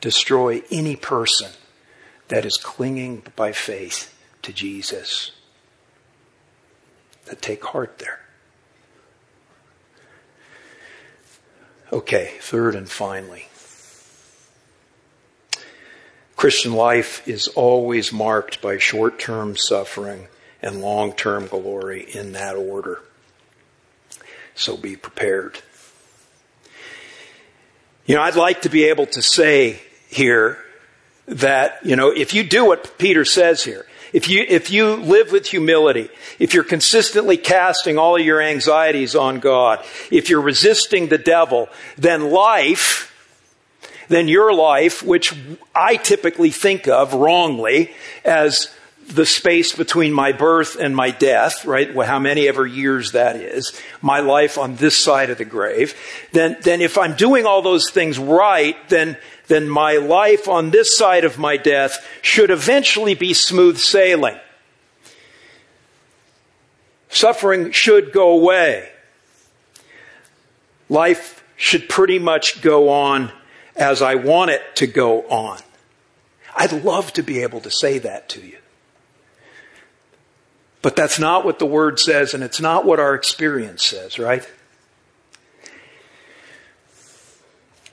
destroy 0.00 0.62
any 0.70 0.96
person 0.96 1.52
that 2.28 2.44
is 2.44 2.56
clinging 2.56 3.22
by 3.36 3.52
faith 3.52 4.14
to 4.42 4.52
Jesus. 4.52 5.30
That 7.26 7.40
take 7.40 7.64
heart 7.64 7.98
there. 7.98 8.20
Okay, 11.92 12.32
third 12.40 12.74
and 12.74 12.90
finally. 12.90 13.48
Christian 16.44 16.74
life 16.74 17.26
is 17.26 17.48
always 17.48 18.12
marked 18.12 18.60
by 18.60 18.76
short 18.76 19.18
term 19.18 19.56
suffering 19.56 20.28
and 20.60 20.82
long 20.82 21.14
term 21.14 21.46
glory 21.46 22.02
in 22.02 22.32
that 22.32 22.54
order. 22.54 23.00
So 24.54 24.76
be 24.76 24.94
prepared. 24.94 25.60
You 28.04 28.16
know, 28.16 28.20
I'd 28.20 28.36
like 28.36 28.60
to 28.60 28.68
be 28.68 28.84
able 28.84 29.06
to 29.06 29.22
say 29.22 29.80
here 30.10 30.58
that, 31.26 31.78
you 31.82 31.96
know, 31.96 32.10
if 32.10 32.34
you 32.34 32.44
do 32.44 32.66
what 32.66 32.98
Peter 32.98 33.24
says 33.24 33.64
here, 33.64 33.86
if 34.12 34.28
you, 34.28 34.44
if 34.46 34.70
you 34.70 34.96
live 34.96 35.32
with 35.32 35.46
humility, 35.46 36.10
if 36.38 36.52
you're 36.52 36.62
consistently 36.62 37.38
casting 37.38 37.96
all 37.96 38.16
of 38.16 38.22
your 38.22 38.42
anxieties 38.42 39.16
on 39.16 39.40
God, 39.40 39.82
if 40.10 40.28
you're 40.28 40.42
resisting 40.42 41.08
the 41.08 41.16
devil, 41.16 41.70
then 41.96 42.30
life, 42.30 43.13
then 44.08 44.28
your 44.28 44.52
life, 44.52 45.02
which 45.02 45.34
I 45.74 45.96
typically 45.96 46.50
think 46.50 46.88
of 46.88 47.14
wrongly 47.14 47.92
as 48.24 48.74
the 49.06 49.26
space 49.26 49.74
between 49.74 50.12
my 50.12 50.32
birth 50.32 50.76
and 50.76 50.96
my 50.96 51.10
death, 51.10 51.64
right? 51.64 51.94
Well, 51.94 52.06
how 52.06 52.18
many 52.18 52.48
ever 52.48 52.66
years 52.66 53.12
that 53.12 53.36
is, 53.36 53.78
my 54.00 54.20
life 54.20 54.56
on 54.56 54.76
this 54.76 54.96
side 54.96 55.30
of 55.30 55.38
the 55.38 55.44
grave, 55.44 55.94
then, 56.32 56.56
then 56.62 56.80
if 56.80 56.96
I'm 56.96 57.14
doing 57.14 57.44
all 57.44 57.60
those 57.60 57.90
things 57.90 58.18
right, 58.18 58.76
then, 58.88 59.18
then 59.48 59.68
my 59.68 59.96
life 59.96 60.48
on 60.48 60.70
this 60.70 60.96
side 60.96 61.24
of 61.24 61.38
my 61.38 61.56
death 61.56 62.06
should 62.22 62.50
eventually 62.50 63.14
be 63.14 63.34
smooth 63.34 63.78
sailing. 63.78 64.38
Suffering 67.10 67.70
should 67.72 68.12
go 68.12 68.30
away. 68.30 68.88
Life 70.88 71.44
should 71.56 71.88
pretty 71.88 72.18
much 72.18 72.62
go 72.62 72.88
on 72.88 73.30
as 73.76 74.02
I 74.02 74.14
want 74.14 74.50
it 74.50 74.62
to 74.76 74.86
go 74.86 75.22
on. 75.28 75.58
I'd 76.54 76.72
love 76.84 77.12
to 77.14 77.22
be 77.22 77.42
able 77.42 77.60
to 77.60 77.70
say 77.70 77.98
that 77.98 78.28
to 78.30 78.40
you. 78.40 78.58
But 80.82 80.96
that's 80.96 81.18
not 81.18 81.44
what 81.44 81.58
the 81.58 81.66
Word 81.66 81.98
says, 81.98 82.34
and 82.34 82.44
it's 82.44 82.60
not 82.60 82.84
what 82.84 83.00
our 83.00 83.14
experience 83.14 83.84
says, 83.84 84.18
right? 84.18 84.46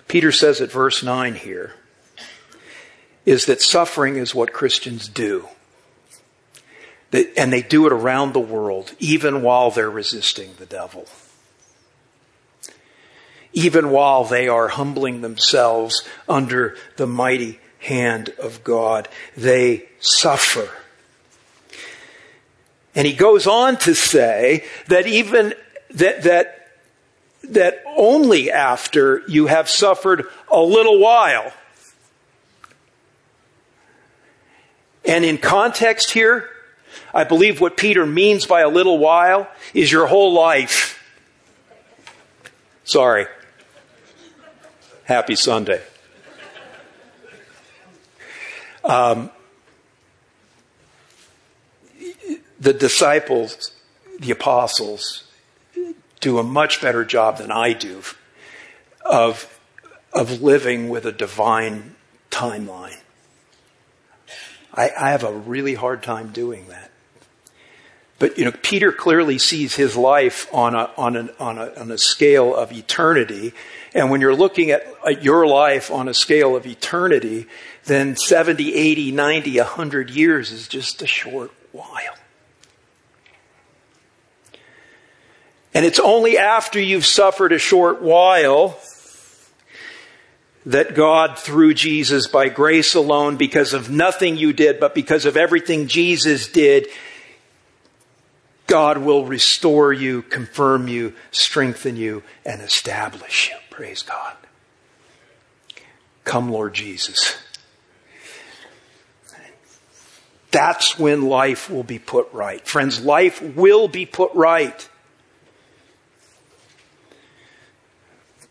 Peter 0.07 0.31
says 0.31 0.59
at 0.59 0.71
verse 0.71 1.01
9 1.01 1.35
here 1.35 1.73
is 3.25 3.45
that 3.45 3.61
suffering 3.61 4.17
is 4.17 4.35
what 4.35 4.51
Christians 4.51 5.07
do. 5.07 5.47
And 7.13 7.51
they 7.51 7.61
do 7.61 7.85
it 7.85 7.93
around 7.93 8.33
the 8.33 8.39
world, 8.39 8.93
even 8.99 9.41
while 9.41 9.71
they're 9.71 9.89
resisting 9.89 10.51
the 10.57 10.65
devil. 10.65 11.07
Even 13.53 13.89
while 13.89 14.23
they 14.23 14.47
are 14.47 14.69
humbling 14.69 15.21
themselves 15.21 16.07
under 16.27 16.75
the 16.95 17.07
mighty 17.07 17.59
hand 17.79 18.29
of 18.39 18.63
God, 18.63 19.07
they 19.35 19.89
suffer. 19.99 20.69
And 22.95 23.07
he 23.07 23.13
goes 23.13 23.47
on 23.47 23.77
to 23.79 23.95
say 23.95 24.65
that 24.87 25.07
even 25.07 25.53
that, 25.91 26.23
that, 26.23 26.67
that 27.43 27.83
only 27.97 28.51
after 28.51 29.23
you 29.27 29.47
have 29.47 29.69
suffered 29.69 30.25
a 30.49 30.61
little 30.61 30.99
while. 30.99 31.51
And 35.03 35.25
in 35.25 35.37
context 35.37 36.11
here, 36.11 36.49
I 37.13 37.23
believe 37.23 37.59
what 37.59 37.77
Peter 37.77 38.05
means 38.05 38.45
by 38.45 38.61
a 38.61 38.69
little 38.69 38.97
while 38.97 39.49
is 39.73 39.91
your 39.91 40.07
whole 40.07 40.33
life. 40.33 40.97
Sorry. 42.83 43.25
Happy 45.12 45.36
Sunday. 45.36 45.82
Um, 48.82 49.30
the 52.62 52.71
disciples, 52.71 53.74
the 54.19 54.32
apostles, 54.32 55.26
do 56.21 56.39
a 56.39 56.43
much 56.43 56.82
better 56.82 57.04
job 57.04 57.39
than 57.39 57.52
I 57.52 57.74
do 57.74 58.04
of, 59.04 59.60
of 60.13 60.41
living 60.41 60.88
with 60.88 61.06
a 61.06 61.12
divine 61.12 61.97
timeline. 62.30 63.02
I, 64.74 64.91
I 64.97 65.10
have 65.10 65.26
a 65.26 65.34
really 65.34 65.74
hard 65.74 66.04
time 66.04 66.32
doing 66.32 66.69
that. 66.69 66.89
But 68.21 68.38
you 68.38 68.45
know, 68.45 68.51
Peter 68.62 68.91
clearly 68.91 69.39
sees 69.39 69.77
his 69.77 69.97
life 69.97 70.47
on 70.53 70.75
a 70.75 70.91
on 70.95 71.15
a 71.15 71.29
on 71.39 71.57
a 71.57 71.73
on 71.73 71.89
a 71.89 71.97
scale 71.97 72.55
of 72.55 72.71
eternity, 72.71 73.51
and 73.95 74.12
when 74.12 74.21
you're 74.21 74.36
looking 74.36 74.69
at, 74.69 74.86
at 75.03 75.23
your 75.23 75.47
life 75.47 75.89
on 75.89 76.07
a 76.07 76.13
scale 76.13 76.55
of 76.55 76.67
eternity, 76.67 77.47
then 77.86 78.15
70, 78.15 78.75
80, 78.75 79.12
90, 79.12 79.57
100 79.57 80.12
years 80.12 80.51
is 80.51 80.67
just 80.67 81.01
a 81.01 81.07
short 81.07 81.51
while. 81.71 82.15
And 85.73 85.84
it's 85.84 85.99
only 85.99 86.38
after 86.38 86.79
you've 86.79 87.07
suffered 87.07 87.51
a 87.51 87.57
short 87.57 88.03
while 88.03 88.79
that 90.67 90.93
God, 90.93 91.39
through 91.39 91.73
Jesus, 91.73 92.27
by 92.27 92.49
grace 92.49 92.93
alone, 92.93 93.38
because 93.38 93.73
of 93.73 93.89
nothing 93.89 94.38
you 94.38 94.53
did, 94.53 94.79
but 94.79 94.93
because 94.93 95.25
of 95.25 95.36
everything 95.36 95.88
Jesus 95.88 96.47
did, 96.47 96.88
God 98.71 98.99
will 98.99 99.25
restore 99.25 99.91
you, 99.91 100.21
confirm 100.21 100.88
you, 100.88 101.13
strengthen 101.31 101.97
you, 101.97 102.23
and 102.45 102.62
establish 102.62 103.49
you. 103.49 103.57
Praise 103.69 104.01
God. 104.01 104.38
Come, 106.23 106.49
Lord 106.49 106.73
Jesus. 106.73 107.36
That's 110.51 110.97
when 110.97 111.23
life 111.23 111.69
will 111.69 111.84
be 111.84 111.99
put 111.99 112.31
right. 112.31 112.65
Friends, 112.65 113.03
life 113.03 113.41
will 113.41 113.89
be 113.89 114.05
put 114.05 114.34
right. 114.34 114.88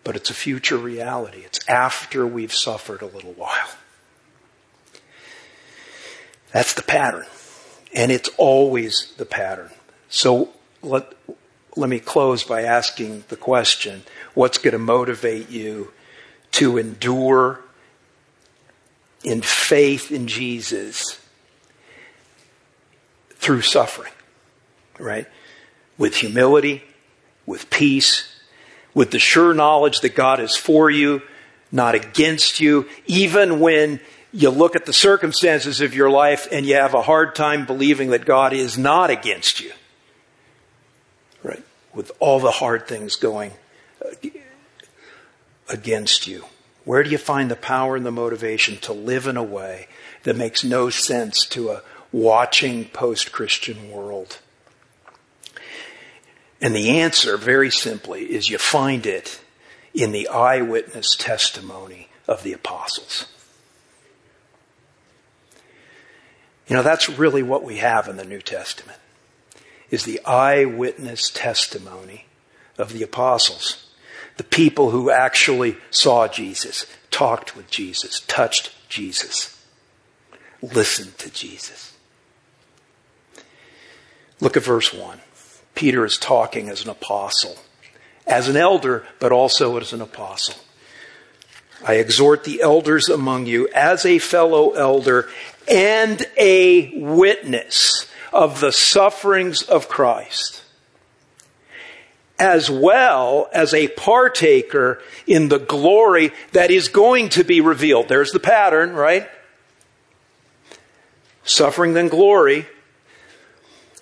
but 0.02 0.16
it's 0.16 0.30
a 0.30 0.34
future 0.34 0.76
reality. 0.76 1.40
It's 1.44 1.60
after 1.68 2.26
we've 2.26 2.52
suffered 2.52 3.00
a 3.00 3.06
little 3.06 3.32
while. 3.32 3.68
That's 6.52 6.74
the 6.74 6.82
pattern. 6.82 7.26
And 7.94 8.10
it's 8.10 8.28
always 8.36 9.12
the 9.18 9.24
pattern. 9.24 9.70
So 10.10 10.50
let, 10.82 11.12
let 11.76 11.88
me 11.88 12.00
close 12.00 12.42
by 12.42 12.62
asking 12.62 13.24
the 13.28 13.36
question 13.36 14.02
what's 14.34 14.58
going 14.58 14.72
to 14.72 14.78
motivate 14.78 15.48
you 15.50 15.92
to 16.52 16.76
endure 16.76 17.60
in 19.22 19.40
faith 19.40 20.10
in 20.10 20.26
Jesus 20.26 21.20
through 23.34 23.62
suffering? 23.62 24.12
Right? 24.98 25.26
With 25.96 26.16
humility, 26.16 26.82
with 27.46 27.70
peace, 27.70 28.26
with 28.92 29.12
the 29.12 29.18
sure 29.20 29.54
knowledge 29.54 30.00
that 30.00 30.16
God 30.16 30.40
is 30.40 30.56
for 30.56 30.90
you, 30.90 31.22
not 31.70 31.94
against 31.94 32.58
you, 32.58 32.88
even 33.06 33.60
when 33.60 34.00
you 34.32 34.50
look 34.50 34.74
at 34.74 34.86
the 34.86 34.92
circumstances 34.92 35.80
of 35.80 35.94
your 35.94 36.10
life 36.10 36.48
and 36.50 36.66
you 36.66 36.74
have 36.74 36.94
a 36.94 37.02
hard 37.02 37.36
time 37.36 37.64
believing 37.64 38.10
that 38.10 38.24
God 38.24 38.52
is 38.52 38.76
not 38.76 39.10
against 39.10 39.60
you. 39.60 39.72
With 41.94 42.12
all 42.20 42.40
the 42.40 42.50
hard 42.50 42.86
things 42.86 43.16
going 43.16 43.52
uh, 44.04 44.28
against 45.68 46.26
you. 46.26 46.44
Where 46.84 47.02
do 47.02 47.10
you 47.10 47.18
find 47.18 47.50
the 47.50 47.56
power 47.56 47.96
and 47.96 48.06
the 48.06 48.10
motivation 48.10 48.78
to 48.78 48.92
live 48.92 49.26
in 49.26 49.36
a 49.36 49.42
way 49.42 49.88
that 50.22 50.36
makes 50.36 50.64
no 50.64 50.90
sense 50.90 51.44
to 51.46 51.70
a 51.70 51.82
watching 52.12 52.86
post 52.86 53.32
Christian 53.32 53.90
world? 53.90 54.38
And 56.60 56.74
the 56.74 57.00
answer, 57.00 57.36
very 57.36 57.70
simply, 57.70 58.24
is 58.24 58.50
you 58.50 58.58
find 58.58 59.06
it 59.06 59.40
in 59.94 60.12
the 60.12 60.28
eyewitness 60.28 61.16
testimony 61.16 62.08
of 62.28 62.42
the 62.42 62.52
apostles. 62.52 63.26
You 66.68 66.76
know, 66.76 66.82
that's 66.82 67.08
really 67.08 67.42
what 67.42 67.64
we 67.64 67.78
have 67.78 68.06
in 68.06 68.16
the 68.16 68.24
New 68.24 68.40
Testament, 68.40 68.99
is 69.90 70.04
the 70.04 70.20
eyewitness 70.24 71.30
testimony 71.30 72.26
of 72.78 72.92
the 72.92 73.02
apostles. 73.02 73.86
The 74.36 74.44
people 74.44 74.90
who 74.90 75.10
actually 75.10 75.76
saw 75.90 76.28
Jesus, 76.28 76.86
talked 77.10 77.56
with 77.56 77.70
Jesus, 77.70 78.20
touched 78.20 78.72
Jesus, 78.88 79.62
listened 80.62 81.18
to 81.18 81.30
Jesus. 81.30 81.96
Look 84.40 84.56
at 84.56 84.62
verse 84.62 84.94
1. 84.94 85.20
Peter 85.74 86.04
is 86.04 86.16
talking 86.16 86.68
as 86.68 86.84
an 86.84 86.90
apostle, 86.90 87.56
as 88.26 88.48
an 88.48 88.56
elder, 88.56 89.06
but 89.18 89.32
also 89.32 89.76
as 89.78 89.92
an 89.92 90.00
apostle. 90.00 90.56
I 91.86 91.94
exhort 91.94 92.44
the 92.44 92.60
elders 92.60 93.08
among 93.08 93.46
you 93.46 93.68
as 93.68 94.04
a 94.04 94.18
fellow 94.18 94.72
elder 94.72 95.28
and 95.68 96.24
a 96.36 96.98
witness 96.98 98.09
of 98.32 98.60
the 98.60 98.72
sufferings 98.72 99.62
of 99.62 99.88
Christ, 99.88 100.62
as 102.38 102.70
well 102.70 103.48
as 103.52 103.74
a 103.74 103.88
partaker 103.88 105.02
in 105.26 105.48
the 105.48 105.58
glory 105.58 106.32
that 106.52 106.70
is 106.70 106.88
going 106.88 107.28
to 107.30 107.44
be 107.44 107.60
revealed. 107.60 108.08
There's 108.08 108.32
the 108.32 108.40
pattern, 108.40 108.94
right? 108.94 109.28
Suffering, 111.44 111.94
then 111.94 112.08
glory. 112.08 112.66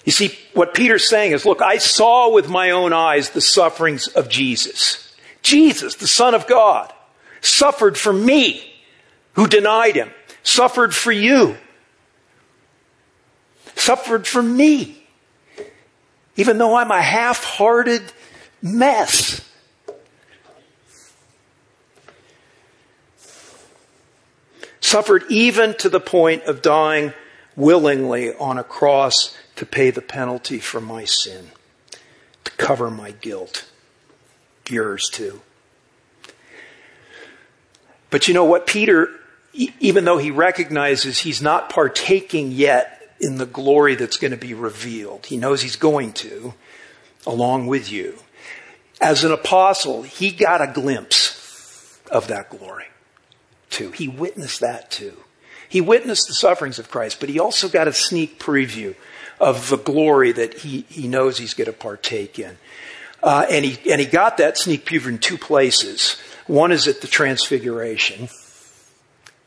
You 0.05 0.13
see, 0.13 0.39
what 0.55 0.75
Peter's 0.75 1.09
saying 1.09 1.33
is, 1.33 1.45
look, 1.45 1.61
I 1.61 1.79
saw 1.79 2.31
with 2.33 2.49
my 2.49 2.71
own 2.71 2.93
eyes 2.93 3.31
the 3.31 3.41
sufferings 3.41 4.09
of 4.09 4.29
Jesus. 4.29 5.15
Jesus, 5.43 5.97
the 5.97 6.07
Son 6.07 6.35
of 6.35 6.47
God, 6.47 6.93
suffered 7.41 7.99
for 7.99 8.13
me 8.13 8.75
who 9.35 9.47
denied 9.47 9.97
him, 9.97 10.11
suffered 10.43 10.95
for 10.95 11.13
you, 11.13 11.57
suffered 13.79 14.27
for 14.27 14.43
me, 14.43 15.03
even 16.37 16.59
though 16.59 16.75
I'm 16.75 16.91
a 16.91 17.01
half 17.01 17.45
hearted 17.45 18.03
mess. 18.61 19.45
Suffered 24.81 25.25
even 25.29 25.75
to 25.79 25.89
the 25.89 26.01
point 26.01 26.45
of 26.45 26.63
dying 26.63 27.13
willingly 27.57 28.35
on 28.35 28.59
a 28.59 28.65
cross 28.65 29.37
to 29.57 29.67
pay 29.67 29.91
the 29.91 30.01
penalty 30.01 30.59
for 30.59 30.81
my 30.81 31.05
sin, 31.05 31.51
to 32.45 32.51
cover 32.53 32.91
my 32.91 33.11
guilt, 33.11 33.69
yours 34.69 35.09
too. 35.11 35.41
But 38.11 38.29
you 38.29 38.35
know 38.35 38.45
what? 38.45 38.67
Peter, 38.67 39.11
even 39.53 40.05
though 40.05 40.19
he 40.19 40.31
recognizes 40.31 41.19
he's 41.19 41.43
not 41.43 41.69
partaking 41.69 42.53
yet 42.53 42.98
in 43.21 43.37
the 43.37 43.47
glory 43.47 43.95
that's 43.95 44.17
going 44.17 44.31
to 44.31 44.37
be 44.37 44.55
revealed, 44.55 45.27
he 45.27 45.37
knows 45.37 45.63
he's 45.63 45.77
going 45.77 46.13
to, 46.15 46.55
along 47.27 47.67
with 47.67 47.91
you. 47.91 48.19
As 49.01 49.25
an 49.25 49.33
apostle, 49.33 50.03
he 50.03 50.31
got 50.31 50.61
a 50.61 50.73
glimpse 50.73 52.01
of 52.11 52.29
that 52.29 52.51
glory 52.51 52.87
too. 53.71 53.91
He 53.93 54.09
witnessed 54.09 54.61
that 54.61 54.91
too. 54.91 55.17
He 55.69 55.81
witnessed 55.81 56.27
the 56.29 56.35
sufferings 56.35 56.79
of 56.79 56.91
Christ, 56.91 57.21
but 57.21 57.29
he 57.29 57.39
also 57.39 57.69
got 57.69 57.89
a 57.89 57.93
sneak 57.93 58.39
preview 58.39 58.95
of 59.39 59.69
the 59.69 59.77
glory 59.77 60.33
that 60.33 60.55
he, 60.55 60.87
he 60.89 61.07
knows 61.07 61.39
he's 61.39 61.55
going 61.55 61.67
to 61.67 61.73
partake 61.73 62.39
in. 62.39 62.57
Uh, 63.23 63.47
and 63.51 63.65
he 63.65 63.91
and 63.91 64.01
he 64.01 64.07
got 64.07 64.37
that 64.37 64.57
sneak 64.57 64.87
preview 64.87 65.09
in 65.09 65.19
two 65.19 65.37
places. 65.37 66.17
One 66.47 66.71
is 66.71 66.87
at 66.87 67.01
the 67.01 67.09
Transfiguration, 67.09 68.29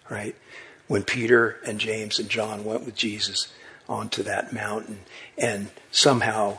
right? 0.10 0.36
When 0.88 1.04
Peter 1.04 1.58
and 1.66 1.80
James 1.80 2.20
and 2.20 2.30
John 2.30 2.66
went 2.66 2.86
with 2.86 2.96
Jesus 2.96 3.52
onto 3.92 4.24
that 4.24 4.54
mountain 4.54 5.00
and 5.38 5.70
somehow 5.92 6.58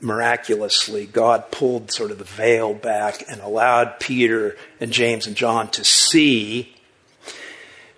miraculously 0.00 1.06
God 1.06 1.50
pulled 1.50 1.90
sort 1.90 2.10
of 2.10 2.18
the 2.18 2.24
veil 2.24 2.74
back 2.74 3.24
and 3.28 3.40
allowed 3.40 4.00
Peter 4.00 4.56
and 4.80 4.92
James 4.92 5.26
and 5.26 5.36
John 5.36 5.68
to 5.72 5.84
see 5.84 6.76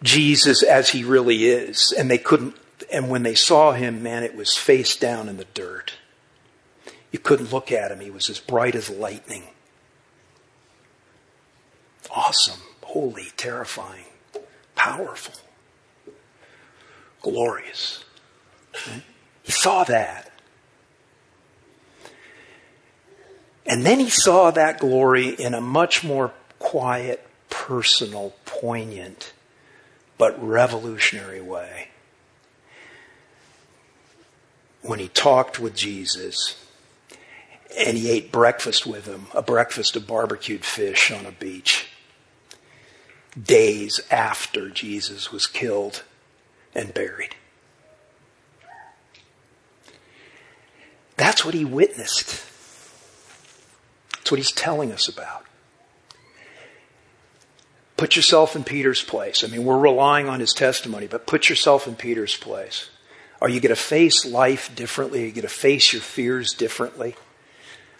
Jesus 0.03 0.62
as 0.62 0.91
he 0.91 1.05
really 1.05 1.47
is. 1.47 1.93
And 1.93 2.11
they 2.11 2.18
couldn't, 2.18 2.55
and 2.93 3.11
when 3.11 3.22
they 3.22 3.34
saw 3.34 3.72
him, 3.72 4.03
man, 4.03 4.22
it 4.22 4.37
was 4.37 4.57
face 4.57 4.97
down 4.97 5.28
in 5.28 5.37
the 5.37 5.47
dirt. 5.55 5.95
You 7.11 7.18
couldn't 7.18 7.53
look 7.53 7.72
at 7.72 7.91
him. 7.91 8.01
He 8.01 8.11
was 8.11 8.30
as 8.30 8.39
bright 8.39 8.74
as 8.74 8.91
lightning 8.91 9.45
awesome, 12.16 12.61
holy, 12.82 13.26
terrifying, 13.37 14.07
powerful, 14.74 15.34
glorious. 17.20 18.05
He 19.43 19.53
saw 19.53 19.85
that. 19.85 20.31
And 23.66 23.85
then 23.85 23.99
he 23.99 24.11
saw 24.11 24.51
that 24.53 24.79
glory 24.79 25.31
in 25.31 25.55
a 25.55 25.61
much 25.61 26.05
more 26.05 26.33
quiet, 26.59 27.27
personal, 27.51 28.35
poignant, 28.45 29.33
but 30.18 30.41
revolutionary 30.43 31.41
way. 31.41 31.89
When 34.83 35.01
he 35.01 35.09
talked 35.09 35.59
with 35.59 35.74
Jesus 35.74 36.64
and 37.77 37.99
he 37.99 38.11
ate 38.11 38.31
breakfast 38.31 38.87
with 38.87 39.07
him, 39.07 39.27
a 39.35 39.43
breakfast 39.43 39.97
of 39.97 40.07
barbecued 40.07 40.64
fish 40.64 41.11
on 41.11 41.27
a 41.27 41.33
beach 41.33 41.89
days 43.41 44.01
after 44.11 44.70
Jesus 44.70 45.31
was 45.31 45.47
killed 45.47 46.05
and 46.74 46.95
buried. 46.95 47.35
That's 51.17 51.45
what 51.45 51.55
he 51.55 51.64
witnessed. 51.64 52.45
That's 54.12 54.31
what 54.31 54.39
he's 54.39 54.53
telling 54.53 54.93
us 54.93 55.09
about. 55.09 55.45
Put 57.97 58.17
yourself 58.17 58.55
in 58.55 58.64
Peter's 58.64 59.03
place. 59.03 59.43
I 59.43 59.47
mean, 59.47 59.64
we're 59.64 59.79
relying 59.79 60.29
on 60.29 60.41
his 60.41 60.53
testimony, 60.53 61.07
but 61.07 61.27
put 61.27 61.49
yourself 61.49 61.87
in 61.87 61.97
Peter's 61.97 62.37
place. 62.37 62.91
Are 63.41 63.49
you 63.49 63.61
going 63.61 63.75
to 63.75 63.77
face 63.81 64.27
life 64.27 64.75
differently? 64.75 65.23
Are 65.23 65.27
you 65.27 65.33
going 65.33 65.43
to 65.43 65.49
face 65.49 65.93
your 65.93 66.03
fears 66.03 66.53
differently? 66.53 67.17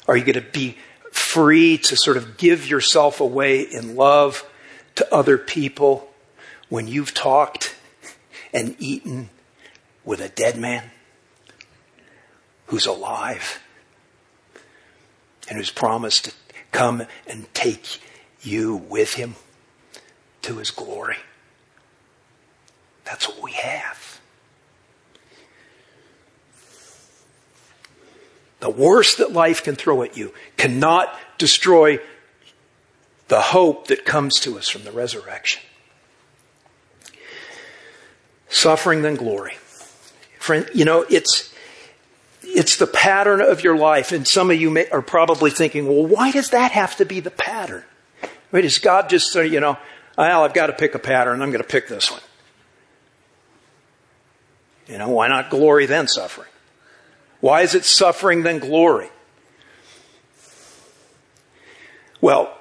Are 0.07 0.17
you 0.17 0.25
going 0.25 0.35
to 0.35 0.51
be 0.53 0.77
free 1.13 1.79
to 1.79 1.97
sort 1.97 2.19
of 2.19 2.37
give 2.37 2.69
yourself 2.69 3.21
away 3.21 3.63
in 3.63 3.97
love 3.97 4.45
to 4.97 5.15
other 5.15 5.39
people 5.39 6.13
when 6.69 6.89
you've 6.89 7.15
talked 7.15 7.75
and 8.53 8.77
eaten 8.79 9.31
with 10.05 10.21
a 10.21 10.29
dead 10.29 10.59
man 10.59 10.91
who's 12.67 12.87
alive 12.87 13.61
and 15.49 15.59
who's 15.59 15.71
promised 15.71 16.27
to 16.27 16.33
come 16.73 17.07
and 17.27 17.53
take 17.55 18.01
you 18.43 18.77
with 18.77 19.15
him 19.15 19.35
to 20.43 20.57
his 20.59 20.71
glory. 20.71 21.17
That's 23.05 23.29
what 23.29 23.43
we 23.43 23.53
have. 23.53 24.21
The 28.61 28.71
worst 28.71 29.19
that 29.19 29.33
life 29.33 29.63
can 29.63 29.77
throw 29.77 30.03
at 30.03 30.17
you 30.17 30.33
cannot 30.57 31.15
destroy 31.39 32.01
the 33.29 33.41
hope 33.41 33.89
that 33.89 34.05
comes 34.05 34.41
to 34.41 34.59
us 34.59 34.69
from 34.69 34.85
the 34.85 34.93
resurrection. 34.93 35.63
Suffering 38.49 39.03
then 39.03 39.17
glory. 39.17 39.57
Friend, 40.39 40.69
you 40.73 40.85
know, 40.85 41.05
it's, 41.11 41.53
it's 42.57 42.77
the 42.77 42.87
pattern 42.87 43.43
of 43.43 43.63
your 43.63 43.77
life. 43.77 44.13
And 44.13 44.27
some 44.27 44.51
of 44.51 44.59
you 44.59 44.71
may, 44.71 44.89
are 44.89 45.03
probably 45.03 45.51
thinking, 45.51 45.87
well, 45.87 46.07
why 46.07 46.33
does 46.33 46.51
that 46.51 46.73
have 46.73 46.97
to 46.97 47.05
be 47.05 47.21
the 47.21 47.31
pattern? 47.31 47.85
Right? 48.51 48.65
Is 48.65 48.79
God 48.79 49.11
just 49.11 49.35
you 49.35 49.61
know, 49.61 49.77
well, 50.17 50.43
I've 50.43 50.55
got 50.55 50.69
to 50.69 50.73
pick 50.73 50.95
a 50.95 50.99
pattern. 50.99 51.43
I'm 51.43 51.51
going 51.51 51.63
to 51.63 51.69
pick 51.69 51.87
this 51.87 52.11
one. 52.11 52.23
You 54.89 54.97
know, 54.97 55.11
why 55.11 55.29
not 55.29 55.51
glory 55.51 55.85
then 55.85 56.09
suffering? 56.09 56.49
Why 57.41 57.61
is 57.61 57.75
it 57.75 57.85
suffering 57.85 58.43
then 58.43 58.59
glory? 58.59 59.11
Well, 62.23 62.57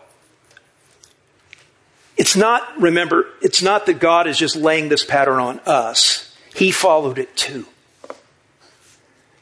it's 2.18 2.36
not, 2.36 2.82
remember, 2.82 3.28
it's 3.42 3.62
not 3.62 3.86
that 3.86 4.00
God 4.00 4.28
is 4.28 4.38
just 4.38 4.58
laying 4.58 4.90
this 4.90 5.06
pattern 5.06 5.40
on 5.40 5.62
us. 5.66 6.36
He 6.54 6.72
followed 6.72 7.18
it 7.18 7.38
too. 7.38 7.66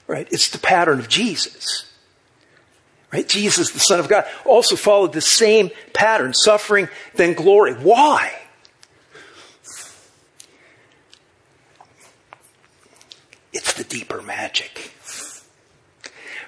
Right? 0.07 0.27
It's 0.31 0.49
the 0.49 0.59
pattern 0.59 0.99
of 0.99 1.07
Jesus. 1.07 1.89
Right? 3.11 3.27
Jesus, 3.27 3.71
the 3.71 3.79
Son 3.79 3.99
of 3.99 4.09
God, 4.09 4.25
also 4.45 4.75
followed 4.75 5.13
the 5.13 5.21
same 5.21 5.69
pattern, 5.93 6.33
suffering, 6.33 6.89
then 7.15 7.33
glory. 7.33 7.73
Why? 7.73 8.33
It's 13.53 13.73
the 13.73 13.83
deeper 13.83 14.21
magic. 14.21 14.91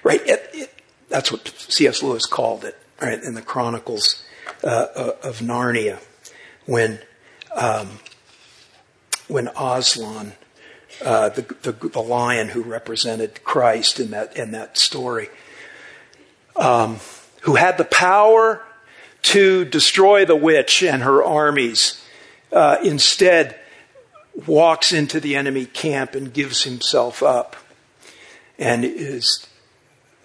Right? 0.02 0.20
It, 0.26 0.50
it, 0.52 0.82
that's 1.08 1.30
what 1.30 1.48
C.S. 1.48 2.02
Lewis 2.02 2.26
called 2.26 2.64
it, 2.64 2.76
right, 3.00 3.22
in 3.22 3.34
the 3.34 3.42
Chronicles 3.42 4.22
uh, 4.64 4.66
uh 4.66 5.12
of 5.22 5.38
Narnia 5.40 5.98
when 6.66 7.00
um, 7.54 7.98
when 9.28 9.48
Aslan, 9.56 10.32
uh, 11.04 11.28
the, 11.30 11.42
the, 11.62 11.72
the 11.88 12.00
lion 12.00 12.48
who 12.48 12.62
represented 12.62 13.42
Christ 13.44 14.00
in 14.00 14.10
that 14.10 14.36
in 14.36 14.52
that 14.52 14.78
story, 14.78 15.28
um, 16.56 16.98
who 17.42 17.56
had 17.56 17.78
the 17.78 17.84
power 17.84 18.62
to 19.22 19.64
destroy 19.64 20.24
the 20.24 20.36
witch 20.36 20.82
and 20.82 21.02
her 21.02 21.22
armies, 21.22 22.02
uh, 22.52 22.78
instead 22.82 23.58
walks 24.46 24.92
into 24.92 25.20
the 25.20 25.36
enemy 25.36 25.66
camp 25.66 26.14
and 26.14 26.32
gives 26.32 26.64
himself 26.64 27.22
up, 27.22 27.56
and 28.58 28.84
is 28.84 29.46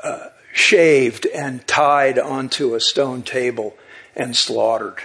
uh, 0.04 0.28
shaved 0.54 1.26
and 1.28 1.66
tied 1.68 2.20
onto 2.20 2.76
a 2.76 2.80
stone 2.80 3.24
table 3.24 3.76
and 4.16 4.36
slaughtered. 4.36 4.98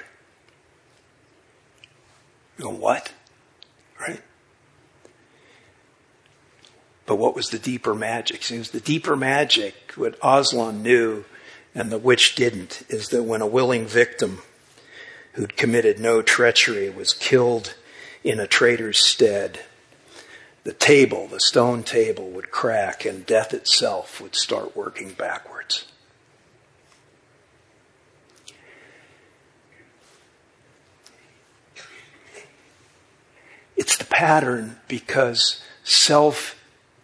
You 2.59 2.64
go, 2.64 2.71
what? 2.71 3.12
Right? 4.01 4.21
But 7.07 7.16
what 7.16 7.36
was 7.36 7.50
the 7.50 7.59
deeper 7.59 7.94
magic? 7.94 8.44
Was 8.50 8.72
the 8.72 8.80
deeper 8.80 9.16
magic, 9.16 9.92
what 9.94 10.18
Aslan 10.22 10.82
knew 10.82 11.24
and 11.74 11.90
the 11.90 11.98
witch 11.98 12.34
didn't, 12.34 12.82
is 12.88 13.09
that 13.09 13.22
when 13.22 13.42
a 13.42 13.46
willing 13.46 13.86
victim 13.86 14.42
who'd 15.34 15.57
committed 15.57 16.00
no 16.00 16.22
treachery 16.22 16.90
was 16.90 17.12
killed 17.12 17.74
in 18.24 18.40
a 18.40 18.46
traitor's 18.46 18.98
stead, 18.98 19.61
the 20.64 20.72
table, 20.72 21.28
the 21.28 21.38
stone 21.38 21.84
table, 21.84 22.28
would 22.30 22.50
crack 22.50 23.04
and 23.04 23.24
death 23.24 23.54
itself 23.54 24.20
would 24.20 24.34
start 24.34 24.76
working 24.76 25.12
backwards. 25.12 25.84
It's 33.76 33.96
the 33.96 34.07
pattern 34.07 34.80
because 34.88 35.62
self 35.84 36.57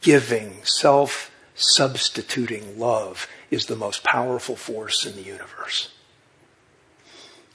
giving, 0.03 0.59
self 0.65 1.31
substituting 1.55 2.79
love 2.79 3.29
is 3.51 3.67
the 3.67 3.77
most 3.77 4.03
powerful 4.03 4.57
force 4.57 5.07
in 5.07 5.15
the 5.17 5.23
universe. 5.23 5.91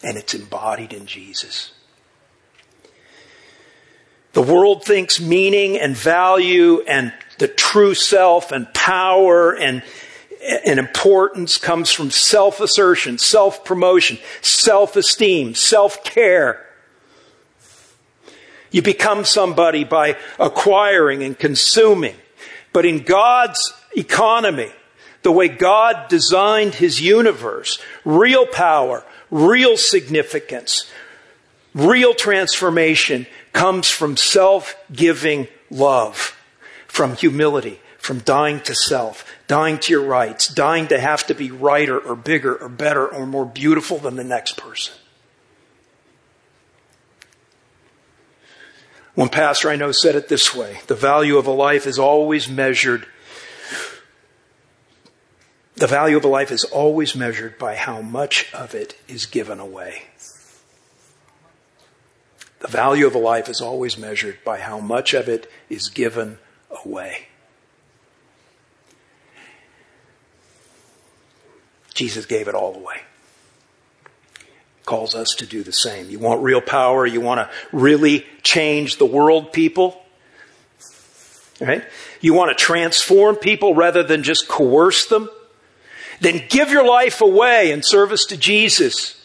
And 0.03 0.17
it's 0.17 0.33
embodied 0.33 0.93
in 0.93 1.05
Jesus. 1.05 1.73
The 4.33 4.41
world 4.41 4.85
thinks 4.85 5.19
meaning 5.19 5.79
and 5.79 5.97
value 5.97 6.81
and 6.87 7.11
the 7.39 7.47
true 7.47 7.95
self 7.95 8.51
and 8.51 8.71
power 8.73 9.55
and, 9.55 9.81
and 10.63 10.79
importance 10.79 11.57
comes 11.57 11.91
from 11.91 12.11
self 12.11 12.61
assertion, 12.61 13.17
self 13.17 13.65
promotion, 13.65 14.19
self 14.41 14.95
esteem, 14.95 15.55
self 15.55 16.03
care. 16.03 16.63
You 18.69 18.83
become 18.83 19.25
somebody 19.25 19.83
by 19.83 20.17
acquiring 20.39 21.23
and 21.23 21.37
consuming. 21.37 22.15
But 22.74 22.86
in 22.86 23.03
God's 23.03 23.74
economy, 23.95 24.72
the 25.24 25.32
way 25.32 25.47
God 25.47 26.07
designed 26.09 26.76
his 26.76 27.01
universe, 27.01 27.80
real 28.05 28.45
power, 28.45 29.03
real 29.32 29.78
significance, 29.78 30.89
real 31.74 32.13
transformation 32.13 33.28
comes 33.53 33.89
from 33.89 34.15
self-giving 34.15 35.47
love, 35.70 36.38
from 36.88 37.15
humility, 37.15 37.80
from 37.97 38.20
dying 38.20 38.61
to 38.61 38.74
self, 38.74 39.26
dying 39.47 39.78
to 39.80 39.91
your 39.91 40.05
rights, 40.05 40.47
dying 40.47 40.88
to 40.88 40.99
have 40.99 41.26
to 41.28 41.34
be 41.34 41.51
righter 41.51 41.97
or 41.97 42.15
bigger 42.15 42.55
or 42.55 42.70
better 42.70 43.07
or 43.07 43.26
more 43.26 43.45
beautiful 43.45 43.97
than 43.97 44.15
the 44.15 44.24
next 44.24 44.55
person. 44.55 44.93
One 49.18 49.30
pastor 49.30 49.72
I 49.72 49.78
know 49.78 49.91
said 49.91 50.13
it 50.13 50.30
this 50.30 50.53
way 50.53 50.82
the 50.86 50.93
value 50.93 51.38
of 51.38 51.47
a 51.47 51.51
life 51.51 51.88
is 51.88 51.97
always 51.97 52.47
measured. 52.47 53.07
The 55.74 55.88
value 55.88 56.18
of 56.18 56.24
a 56.24 56.28
life 56.28 56.51
is 56.51 56.63
always 56.63 57.15
measured 57.15 57.57
by 57.57 57.74
how 57.74 57.99
much 58.03 58.53
of 58.53 58.76
it 58.76 58.95
is 59.07 59.26
given 59.26 59.59
away. 59.59 60.03
The 62.59 62.68
value 62.68 63.07
of 63.07 63.15
a 63.15 63.18
life 63.18 63.49
is 63.49 63.59
always 63.59 63.97
measured 63.97 64.38
by 64.45 64.59
how 64.59 64.80
much 64.80 65.15
of 65.15 65.28
it 65.28 65.49
is 65.68 65.89
given 65.89 66.38
away. 66.86 67.26
Jesus 71.95 72.28
gave 72.28 72.47
it 72.47 72.53
all 72.53 72.76
away 72.76 73.01
calls 74.88 75.13
us 75.13 75.35
to 75.38 75.45
do 75.45 75.61
the 75.61 75.71
same. 75.71 76.09
You 76.09 76.17
want 76.17 76.41
real 76.41 76.61
power? 76.61 77.05
You 77.05 77.21
want 77.21 77.39
to 77.39 77.49
really 77.71 78.25
change 78.41 78.97
the 78.97 79.05
world, 79.05 79.53
people? 79.53 80.01
Right? 81.61 81.83
You 82.21 82.33
want 82.33 82.57
to 82.57 82.63
transform 82.63 83.35
people 83.35 83.75
rather 83.75 84.01
than 84.01 84.23
just 84.23 84.47
coerce 84.47 85.05
them? 85.05 85.29
Then 86.19 86.41
give 86.49 86.71
your 86.71 86.88
life 86.88 87.21
away 87.21 87.71
in 87.71 87.83
service 87.83 88.25
to 88.27 88.38
Jesus. 88.38 89.23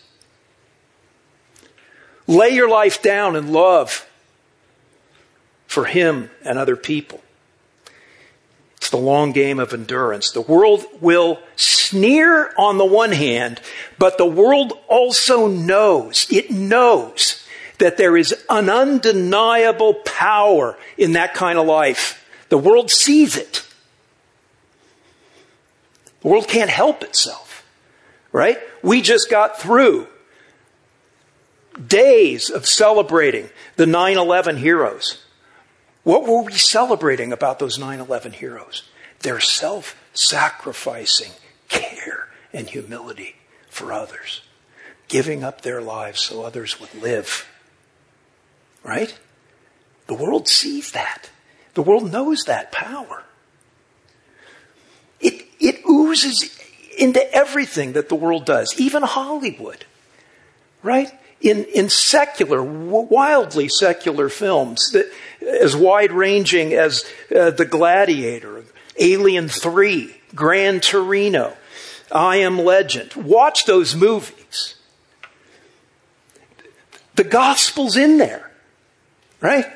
Lay 2.27 2.51
your 2.51 2.69
life 2.69 3.01
down 3.01 3.37
in 3.37 3.53
love 3.53 4.07
for 5.67 5.87
Him 5.87 6.31
and 6.45 6.59
other 6.59 6.77
people. 6.77 7.23
It's 8.83 8.91
the 8.91 8.97
long 8.97 9.31
game 9.31 9.61
of 9.61 9.73
endurance. 9.73 10.33
The 10.33 10.41
world 10.41 10.85
will 11.01 11.39
sneer 11.55 12.53
on 12.59 12.79
the 12.79 12.85
one 12.85 13.13
hand, 13.13 13.61
but 13.97 14.19
the 14.19 14.27
world 14.27 14.73
also 14.89 15.47
knows, 15.47 16.27
it 16.33 16.51
knows 16.51 17.47
that 17.79 17.97
there 17.97 18.17
is 18.17 18.35
an 18.51 18.69
undeniable 18.69 19.95
power 20.05 20.77
in 20.99 21.13
that 21.13 21.33
kind 21.33 21.61
of 21.61 21.67
life. 21.69 22.29
The 22.49 22.59
world 22.59 22.91
sees 22.91 23.37
it. 23.37 23.65
The 26.23 26.29
world 26.29 26.49
can't 26.49 26.69
help 26.69 27.05
itself, 27.05 27.65
right? 28.33 28.59
We 28.83 29.01
just 29.01 29.31
got 29.31 29.61
through 29.61 30.09
days 31.87 32.51
of 32.51 32.67
celebrating 32.67 33.49
the 33.77 33.87
9 33.87 34.19
11 34.19 34.57
heroes. 34.57 35.22
What 36.05 36.27
were 36.27 36.43
we 36.43 36.53
celebrating 36.53 37.33
about 37.33 37.59
those 37.59 37.79
9 37.79 38.01
11 38.01 38.33
heroes? 38.33 38.83
Their 39.21 39.41
self 39.41 39.97
sacrificing 40.13 41.33
care 41.69 42.29
and 42.53 42.69
humility 42.69 43.37
for 43.69 43.93
others, 43.93 44.43
giving 45.09 45.45
up 45.45 45.61
their 45.61 45.81
lives 45.81 46.21
so 46.21 46.43
others 46.43 46.81
would 46.81 46.95
live. 46.95 47.49
Right? 48.83 49.17
The 50.09 50.15
world 50.15 50.49
sees 50.49 50.93
that. 50.93 51.31
The 51.75 51.83
world 51.83 52.11
knows 52.11 52.45
that 52.45 52.73
power. 52.73 53.23
It, 55.21 55.47
it 55.61 55.81
oozes 55.89 56.59
into 56.99 57.33
everything 57.33 57.93
that 57.93 58.09
the 58.09 58.17
world 58.17 58.45
does, 58.45 58.79
even 58.79 59.03
Hollywood. 59.03 59.85
Right? 60.83 61.13
In, 61.43 61.65
in 61.65 61.89
secular, 61.89 62.63
wildly 62.63 63.69
secular 63.69 64.29
films 64.29 64.93
that 64.93 65.11
as 65.41 65.75
wide 65.75 66.13
ranging 66.13 66.73
as 66.73 67.05
uh, 67.35 67.51
The 67.51 67.65
Gladiator, 67.65 68.63
Alien 68.99 69.49
3, 69.49 70.15
Gran 70.35 70.81
Torino, 70.81 71.57
I 72.13 72.37
Am 72.37 72.59
Legend. 72.59 73.15
Watch 73.15 73.65
those 73.65 73.97
movies. 73.97 74.77
The 77.15 77.25
gospel's 77.25 77.97
in 77.97 78.19
there, 78.19 78.51
right? 79.41 79.67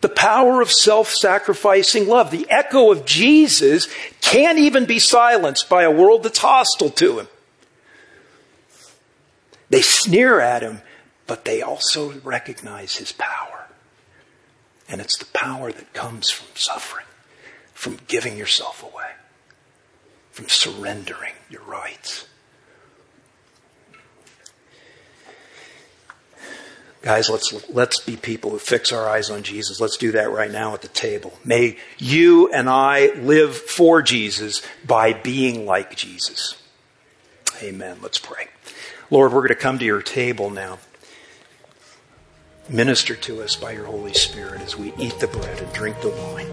The 0.00 0.08
power 0.08 0.60
of 0.60 0.70
self 0.70 1.10
sacrificing 1.10 2.06
love. 2.06 2.30
The 2.30 2.46
echo 2.48 2.92
of 2.92 3.04
Jesus 3.04 3.88
can't 4.20 4.58
even 4.58 4.86
be 4.86 4.98
silenced 4.98 5.68
by 5.68 5.82
a 5.82 5.90
world 5.90 6.22
that's 6.22 6.38
hostile 6.38 6.90
to 6.90 7.18
him. 7.18 7.28
They 9.70 9.82
sneer 9.82 10.40
at 10.40 10.62
him, 10.62 10.82
but 11.26 11.44
they 11.44 11.62
also 11.62 12.12
recognize 12.20 12.96
his 12.96 13.12
power. 13.12 13.68
And 14.88 15.00
it's 15.00 15.18
the 15.18 15.26
power 15.26 15.70
that 15.70 15.92
comes 15.92 16.30
from 16.30 16.48
suffering, 16.54 17.06
from 17.74 17.98
giving 18.08 18.36
yourself 18.36 18.82
away, 18.82 19.10
from 20.30 20.48
surrendering 20.48 21.34
your 21.50 21.62
rights. 21.62 22.26
Guys, 27.02 27.30
let's, 27.30 27.70
let's 27.70 28.00
be 28.00 28.16
people 28.16 28.50
who 28.50 28.58
fix 28.58 28.92
our 28.92 29.08
eyes 29.08 29.30
on 29.30 29.42
Jesus. 29.42 29.80
Let's 29.80 29.96
do 29.96 30.12
that 30.12 30.30
right 30.30 30.50
now 30.50 30.74
at 30.74 30.82
the 30.82 30.88
table. 30.88 31.32
May 31.44 31.76
you 31.96 32.52
and 32.52 32.68
I 32.68 33.12
live 33.14 33.56
for 33.56 34.02
Jesus 34.02 34.62
by 34.84 35.12
being 35.12 35.64
like 35.64 35.94
Jesus. 35.94 36.60
Amen. 37.62 37.98
Let's 38.02 38.18
pray. 38.18 38.48
Lord, 39.10 39.32
we're 39.32 39.40
going 39.40 39.48
to 39.48 39.54
come 39.54 39.78
to 39.78 39.84
your 39.84 40.02
table 40.02 40.50
now. 40.50 40.78
Minister 42.68 43.14
to 43.14 43.42
us 43.42 43.56
by 43.56 43.72
your 43.72 43.86
Holy 43.86 44.12
Spirit 44.12 44.60
as 44.60 44.76
we 44.76 44.92
eat 44.98 45.18
the 45.20 45.28
bread 45.28 45.58
and 45.58 45.72
drink 45.72 45.98
the 46.02 46.10
wine. 46.10 46.48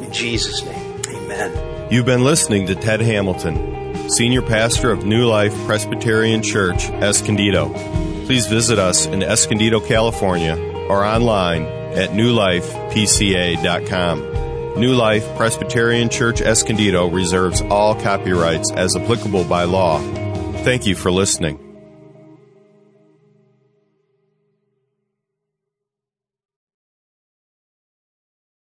In 0.00 0.12
Jesus' 0.12 0.64
name, 0.64 1.02
amen. 1.08 1.88
You've 1.90 2.06
been 2.06 2.22
listening 2.22 2.68
to 2.68 2.76
Ted 2.76 3.00
Hamilton, 3.00 4.08
Senior 4.10 4.42
Pastor 4.42 4.92
of 4.92 5.04
New 5.04 5.26
Life 5.26 5.52
Presbyterian 5.66 6.40
Church, 6.42 6.88
Escondido. 6.90 7.72
Please 8.26 8.46
visit 8.46 8.78
us 8.78 9.06
in 9.06 9.24
Escondido, 9.24 9.80
California, 9.80 10.56
or 10.88 11.04
online 11.04 11.64
at 11.64 12.10
newlifepca.com. 12.10 14.80
New 14.80 14.94
Life 14.94 15.36
Presbyterian 15.36 16.08
Church 16.08 16.40
Escondido 16.40 17.08
reserves 17.08 17.62
all 17.62 18.00
copyrights 18.00 18.70
as 18.70 18.94
applicable 18.94 19.42
by 19.44 19.64
law. 19.64 19.98
Thank 20.62 20.86
you 20.86 20.94
for 20.94 21.10
listening. 21.10 21.65